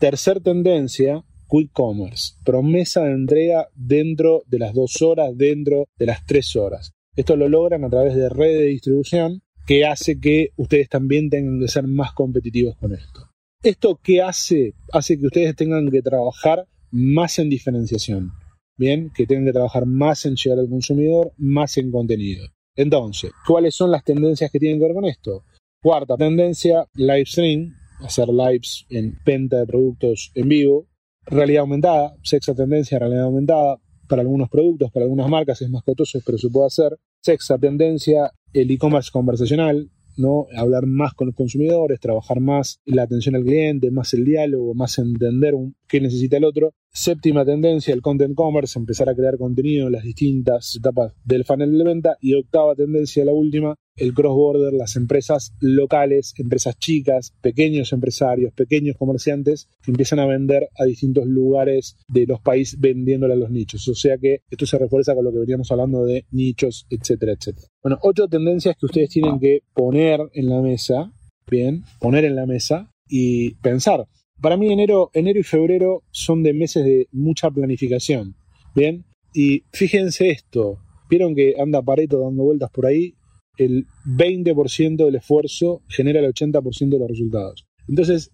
Tercer 0.00 0.40
tendencia, 0.40 1.26
Quick 1.46 1.72
Commerce, 1.74 2.32
promesa 2.42 3.04
de 3.04 3.12
entrega 3.12 3.68
dentro 3.74 4.44
de 4.46 4.58
las 4.58 4.72
dos 4.72 5.02
horas, 5.02 5.36
dentro 5.36 5.88
de 5.98 6.06
las 6.06 6.24
tres 6.24 6.56
horas. 6.56 6.92
Esto 7.14 7.36
lo 7.36 7.50
logran 7.50 7.84
a 7.84 7.90
través 7.90 8.14
de 8.14 8.30
red 8.30 8.60
de 8.60 8.64
distribución 8.64 9.42
que 9.66 9.84
hace 9.84 10.18
que 10.18 10.52
ustedes 10.56 10.88
también 10.88 11.28
tengan 11.28 11.60
que 11.60 11.68
ser 11.68 11.86
más 11.86 12.14
competitivos 12.14 12.76
con 12.76 12.94
esto. 12.94 13.28
¿Esto 13.62 14.00
qué 14.02 14.22
hace? 14.22 14.72
Hace 14.90 15.18
que 15.18 15.26
ustedes 15.26 15.54
tengan 15.54 15.90
que 15.90 16.00
trabajar 16.00 16.66
más 16.90 17.38
en 17.38 17.50
diferenciación. 17.50 18.32
Bien, 18.78 19.10
que 19.14 19.26
tengan 19.26 19.44
que 19.44 19.52
trabajar 19.52 19.84
más 19.84 20.24
en 20.24 20.36
llegar 20.36 20.60
al 20.60 20.70
consumidor, 20.70 21.34
más 21.36 21.76
en 21.76 21.92
contenido. 21.92 22.48
Entonces, 22.74 23.32
¿cuáles 23.46 23.74
son 23.74 23.90
las 23.90 24.02
tendencias 24.02 24.50
que 24.50 24.58
tienen 24.58 24.78
que 24.78 24.86
ver 24.86 24.94
con 24.94 25.04
esto? 25.04 25.44
Cuarta 25.82 26.16
tendencia, 26.16 26.86
live 26.94 27.26
stream, 27.26 27.74
hacer 28.02 28.28
lives 28.28 28.86
en 28.90 29.18
venta 29.24 29.58
de 29.58 29.66
productos 29.66 30.30
en 30.34 30.48
vivo. 30.48 30.86
Realidad 31.26 31.60
aumentada, 31.60 32.14
sexta 32.22 32.54
tendencia, 32.54 32.98
realidad 32.98 33.24
aumentada. 33.24 33.78
Para 34.08 34.22
algunos 34.22 34.48
productos, 34.48 34.90
para 34.90 35.04
algunas 35.04 35.28
marcas 35.28 35.62
es 35.62 35.70
más 35.70 35.84
costoso, 35.84 36.18
pero 36.26 36.36
se 36.36 36.48
puede 36.48 36.66
hacer. 36.66 36.98
Sexta 37.20 37.58
tendencia, 37.58 38.32
el 38.52 38.70
e-commerce 38.70 39.10
conversacional, 39.12 39.88
¿no? 40.16 40.46
Hablar 40.56 40.86
más 40.86 41.14
con 41.14 41.28
los 41.28 41.36
consumidores, 41.36 42.00
trabajar 42.00 42.40
más 42.40 42.80
la 42.84 43.02
atención 43.02 43.36
al 43.36 43.44
cliente, 43.44 43.90
más 43.90 44.12
el 44.14 44.24
diálogo, 44.24 44.74
más 44.74 44.98
entender 44.98 45.54
qué 45.88 46.00
necesita 46.00 46.36
el 46.36 46.44
otro. 46.44 46.74
Séptima 46.92 47.44
tendencia, 47.44 47.94
el 47.94 48.02
content 48.02 48.34
commerce, 48.34 48.78
empezar 48.78 49.08
a 49.08 49.14
crear 49.14 49.38
contenido 49.38 49.86
en 49.86 49.92
las 49.92 50.02
distintas 50.02 50.74
etapas 50.76 51.12
del 51.24 51.44
funnel 51.44 51.76
de 51.76 51.84
venta. 51.84 52.16
Y 52.20 52.34
octava 52.34 52.74
tendencia, 52.74 53.24
la 53.24 53.32
última, 53.32 53.76
el 54.00 54.14
cross-border, 54.14 54.72
las 54.72 54.96
empresas 54.96 55.52
locales, 55.60 56.34
empresas 56.38 56.78
chicas, 56.78 57.34
pequeños 57.40 57.92
empresarios, 57.92 58.52
pequeños 58.52 58.96
comerciantes 58.96 59.68
que 59.82 59.90
empiezan 59.90 60.18
a 60.18 60.26
vender 60.26 60.68
a 60.78 60.84
distintos 60.84 61.26
lugares 61.26 61.96
de 62.08 62.26
los 62.26 62.40
países 62.40 62.80
vendiéndole 62.80 63.34
a 63.34 63.36
los 63.36 63.50
nichos. 63.50 63.86
O 63.88 63.94
sea 63.94 64.16
que 64.18 64.40
esto 64.50 64.66
se 64.66 64.78
refuerza 64.78 65.14
con 65.14 65.24
lo 65.24 65.32
que 65.32 65.38
veníamos 65.38 65.70
hablando 65.70 66.04
de 66.04 66.24
nichos, 66.30 66.86
etcétera, 66.90 67.32
etcétera. 67.32 67.68
Bueno, 67.82 67.98
ocho 68.02 68.26
tendencias 68.26 68.76
que 68.76 68.86
ustedes 68.86 69.10
tienen 69.10 69.38
que 69.38 69.60
poner 69.74 70.20
en 70.32 70.48
la 70.48 70.60
mesa, 70.62 71.12
bien, 71.48 71.84
poner 72.00 72.24
en 72.24 72.36
la 72.36 72.46
mesa 72.46 72.90
y 73.08 73.54
pensar. 73.56 74.06
Para 74.40 74.56
mí 74.56 74.72
enero, 74.72 75.10
enero 75.12 75.38
y 75.38 75.42
febrero 75.42 76.02
son 76.10 76.42
de 76.42 76.54
meses 76.54 76.84
de 76.84 77.08
mucha 77.12 77.50
planificación, 77.50 78.34
bien, 78.74 79.04
y 79.34 79.64
fíjense 79.72 80.30
esto, 80.30 80.78
vieron 81.10 81.34
que 81.34 81.56
anda 81.58 81.82
Pareto 81.82 82.20
dando 82.20 82.44
vueltas 82.44 82.70
por 82.70 82.86
ahí, 82.86 83.14
el 83.60 83.86
20% 84.06 85.04
del 85.04 85.16
esfuerzo 85.16 85.82
genera 85.88 86.20
el 86.20 86.32
80% 86.32 86.88
de 86.88 86.98
los 86.98 87.08
resultados. 87.08 87.66
Entonces, 87.88 88.30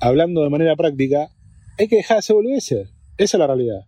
hablando 0.00 0.42
de 0.42 0.48
manera 0.48 0.74
práctica, 0.74 1.28
hay 1.78 1.86
que 1.86 1.96
dejar 1.96 2.16
de 2.16 2.18
hacer 2.20 2.36
boludeces. 2.36 2.88
Esa 3.18 3.36
es 3.36 3.38
la 3.38 3.46
realidad. 3.46 3.80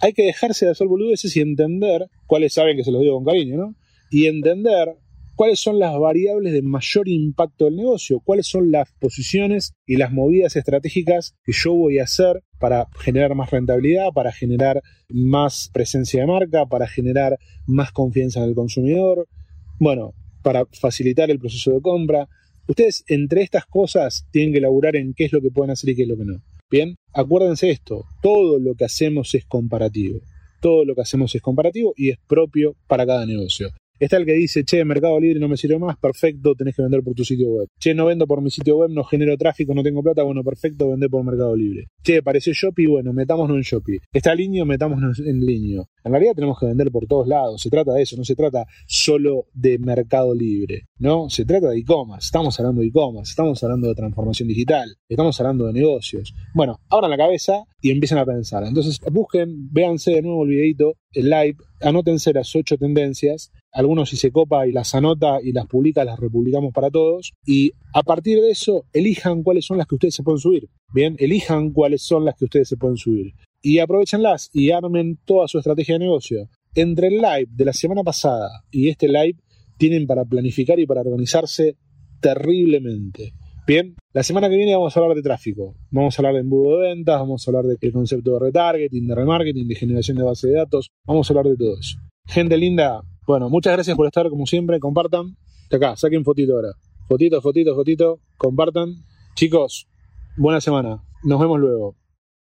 Hay 0.00 0.14
que 0.14 0.24
dejarse 0.24 0.64
de 0.64 0.72
hacer 0.72 0.86
boludeces 0.86 1.36
y 1.36 1.40
entender, 1.40 2.08
cuáles 2.26 2.54
saben 2.54 2.76
que 2.78 2.84
se 2.84 2.92
los 2.92 3.02
digo 3.02 3.16
con 3.16 3.26
cariño, 3.26 3.58
¿no? 3.58 3.74
Y 4.10 4.26
entender 4.26 4.96
cuáles 5.34 5.60
son 5.60 5.78
las 5.78 5.98
variables 5.98 6.54
de 6.54 6.62
mayor 6.62 7.08
impacto 7.08 7.66
del 7.66 7.76
negocio, 7.76 8.20
cuáles 8.24 8.46
son 8.46 8.70
las 8.70 8.90
posiciones 8.98 9.74
y 9.84 9.96
las 9.96 10.12
movidas 10.12 10.56
estratégicas 10.56 11.34
que 11.44 11.52
yo 11.52 11.74
voy 11.74 11.98
a 11.98 12.04
hacer 12.04 12.42
para 12.58 12.86
generar 13.00 13.34
más 13.34 13.50
rentabilidad, 13.50 14.12
para 14.14 14.32
generar 14.32 14.82
más 15.10 15.70
presencia 15.74 16.22
de 16.22 16.26
marca, 16.26 16.64
para 16.64 16.88
generar 16.88 17.38
más 17.66 17.92
confianza 17.92 18.42
en 18.42 18.48
el 18.48 18.54
consumidor, 18.54 19.28
bueno, 19.78 20.14
para 20.42 20.64
facilitar 20.66 21.30
el 21.30 21.38
proceso 21.38 21.72
de 21.72 21.80
compra. 21.80 22.28
Ustedes 22.68 23.04
entre 23.08 23.42
estas 23.42 23.66
cosas 23.66 24.26
tienen 24.30 24.52
que 24.52 24.58
elaborar 24.58 24.96
en 24.96 25.14
qué 25.14 25.24
es 25.24 25.32
lo 25.32 25.40
que 25.40 25.50
pueden 25.50 25.70
hacer 25.70 25.90
y 25.90 25.96
qué 25.96 26.02
es 26.02 26.08
lo 26.08 26.16
que 26.16 26.24
no. 26.24 26.42
Bien, 26.70 26.96
acuérdense 27.12 27.70
esto, 27.70 28.04
todo 28.22 28.58
lo 28.58 28.74
que 28.74 28.84
hacemos 28.84 29.34
es 29.34 29.44
comparativo. 29.44 30.20
Todo 30.60 30.84
lo 30.84 30.94
que 30.94 31.02
hacemos 31.02 31.34
es 31.34 31.42
comparativo 31.42 31.94
y 31.96 32.10
es 32.10 32.18
propio 32.26 32.74
para 32.88 33.06
cada 33.06 33.24
negocio. 33.26 33.70
Está 33.98 34.18
el 34.18 34.26
que 34.26 34.34
dice, 34.34 34.64
che, 34.64 34.84
Mercado 34.84 35.18
Libre 35.18 35.40
no 35.40 35.48
me 35.48 35.56
sirve 35.56 35.78
más, 35.78 35.96
perfecto, 35.96 36.54
tenés 36.54 36.76
que 36.76 36.82
vender 36.82 37.02
por 37.02 37.14
tu 37.14 37.24
sitio 37.24 37.48
web. 37.48 37.68
Che, 37.78 37.94
no 37.94 38.06
vendo 38.06 38.26
por 38.26 38.42
mi 38.42 38.50
sitio 38.50 38.76
web, 38.76 38.90
no 38.90 39.04
genero 39.04 39.36
tráfico, 39.36 39.74
no 39.74 39.82
tengo 39.82 40.02
plata, 40.02 40.22
bueno, 40.22 40.44
perfecto, 40.44 40.90
vender 40.90 41.08
por 41.08 41.24
Mercado 41.24 41.56
Libre. 41.56 41.86
Che, 42.02 42.22
parece 42.22 42.52
Shopee, 42.52 42.86
bueno, 42.86 43.12
metámonos 43.12 43.56
en 43.56 43.62
Shopee. 43.62 43.98
Está 44.12 44.34
línea, 44.34 44.64
metámonos 44.64 45.18
en 45.20 45.44
línea. 45.44 45.82
En 46.04 46.12
realidad 46.12 46.34
tenemos 46.34 46.58
que 46.58 46.66
vender 46.66 46.90
por 46.90 47.06
todos 47.06 47.26
lados, 47.26 47.62
se 47.62 47.70
trata 47.70 47.92
de 47.94 48.02
eso, 48.02 48.16
no 48.16 48.24
se 48.24 48.36
trata 48.36 48.64
solo 48.86 49.46
de 49.54 49.78
Mercado 49.78 50.34
Libre, 50.34 50.88
¿no? 50.98 51.28
Se 51.30 51.44
trata 51.44 51.70
de 51.70 51.78
e-commerce, 51.78 52.26
estamos 52.26 52.58
hablando 52.60 52.82
de 52.82 52.88
e-commerce, 52.88 53.30
estamos 53.30 53.62
hablando 53.64 53.88
de 53.88 53.94
transformación 53.94 54.48
digital, 54.48 54.96
estamos 55.08 55.40
hablando 55.40 55.66
de 55.66 55.72
negocios. 55.72 56.34
Bueno, 56.54 56.80
abran 56.90 57.10
la 57.10 57.16
cabeza 57.16 57.64
y 57.80 57.90
empiecen 57.90 58.18
a 58.18 58.26
pensar. 58.26 58.64
Entonces, 58.64 59.00
busquen, 59.10 59.72
véanse 59.72 60.12
de 60.12 60.22
nuevo 60.22 60.44
el 60.44 60.50
videito, 60.50 60.94
el 61.12 61.30
live, 61.30 61.56
anótense 61.80 62.32
las 62.32 62.54
ocho 62.54 62.76
tendencias 62.76 63.50
algunos 63.76 64.08
si 64.08 64.16
se 64.16 64.32
copa 64.32 64.66
y 64.66 64.72
las 64.72 64.94
anota 64.94 65.38
y 65.42 65.52
las 65.52 65.66
publica, 65.66 66.02
las 66.02 66.18
republicamos 66.18 66.72
para 66.72 66.90
todos. 66.90 67.34
Y 67.44 67.72
a 67.92 68.02
partir 68.02 68.40
de 68.40 68.50
eso, 68.50 68.86
elijan 68.94 69.42
cuáles 69.42 69.66
son 69.66 69.76
las 69.76 69.86
que 69.86 69.96
ustedes 69.96 70.14
se 70.14 70.22
pueden 70.22 70.38
subir. 70.38 70.70
Bien, 70.94 71.14
elijan 71.18 71.72
cuáles 71.72 72.00
son 72.00 72.24
las 72.24 72.36
que 72.36 72.46
ustedes 72.46 72.68
se 72.68 72.78
pueden 72.78 72.96
subir. 72.96 73.34
Y 73.60 73.80
aprovechenlas 73.80 74.48
y 74.54 74.70
armen 74.70 75.18
toda 75.26 75.46
su 75.46 75.58
estrategia 75.58 75.96
de 75.96 75.98
negocio. 75.98 76.48
Entre 76.74 77.08
el 77.08 77.18
live 77.18 77.48
de 77.50 77.64
la 77.66 77.74
semana 77.74 78.02
pasada 78.02 78.48
y 78.70 78.88
este 78.88 79.08
live, 79.08 79.36
tienen 79.76 80.06
para 80.06 80.24
planificar 80.24 80.80
y 80.80 80.86
para 80.86 81.02
organizarse 81.02 81.76
terriblemente. 82.20 83.34
Bien, 83.66 83.94
la 84.14 84.22
semana 84.22 84.48
que 84.48 84.56
viene 84.56 84.74
vamos 84.74 84.96
a 84.96 85.00
hablar 85.00 85.16
de 85.16 85.22
tráfico, 85.22 85.74
vamos 85.90 86.16
a 86.16 86.22
hablar 86.22 86.34
de 86.34 86.40
embudo 86.40 86.78
de 86.78 86.94
ventas, 86.94 87.18
vamos 87.18 87.46
a 87.46 87.50
hablar 87.50 87.64
del 87.64 87.92
concepto 87.92 88.32
de 88.32 88.38
retargeting, 88.38 89.06
de 89.06 89.14
remarketing, 89.14 89.68
de 89.68 89.74
generación 89.74 90.16
de 90.16 90.22
base 90.22 90.48
de 90.48 90.54
datos, 90.54 90.88
vamos 91.04 91.28
a 91.28 91.32
hablar 91.34 91.46
de 91.52 91.56
todo 91.58 91.78
eso. 91.78 91.98
Gente 92.26 92.56
linda, 92.56 93.02
bueno, 93.26 93.48
muchas 93.50 93.72
gracias 93.72 93.96
por 93.96 94.06
estar 94.06 94.28
como 94.30 94.46
siempre. 94.46 94.78
Compartan. 94.78 95.36
Acá, 95.70 95.96
saquen 95.96 96.24
fotito 96.24 96.54
ahora. 96.54 96.72
Fotito, 97.08 97.40
fotito, 97.40 97.74
fotito. 97.74 98.20
Compartan. 98.36 99.04
Chicos, 99.34 99.88
buena 100.36 100.60
semana. 100.60 101.02
Nos 101.24 101.40
vemos 101.40 101.58
luego. 101.58 101.96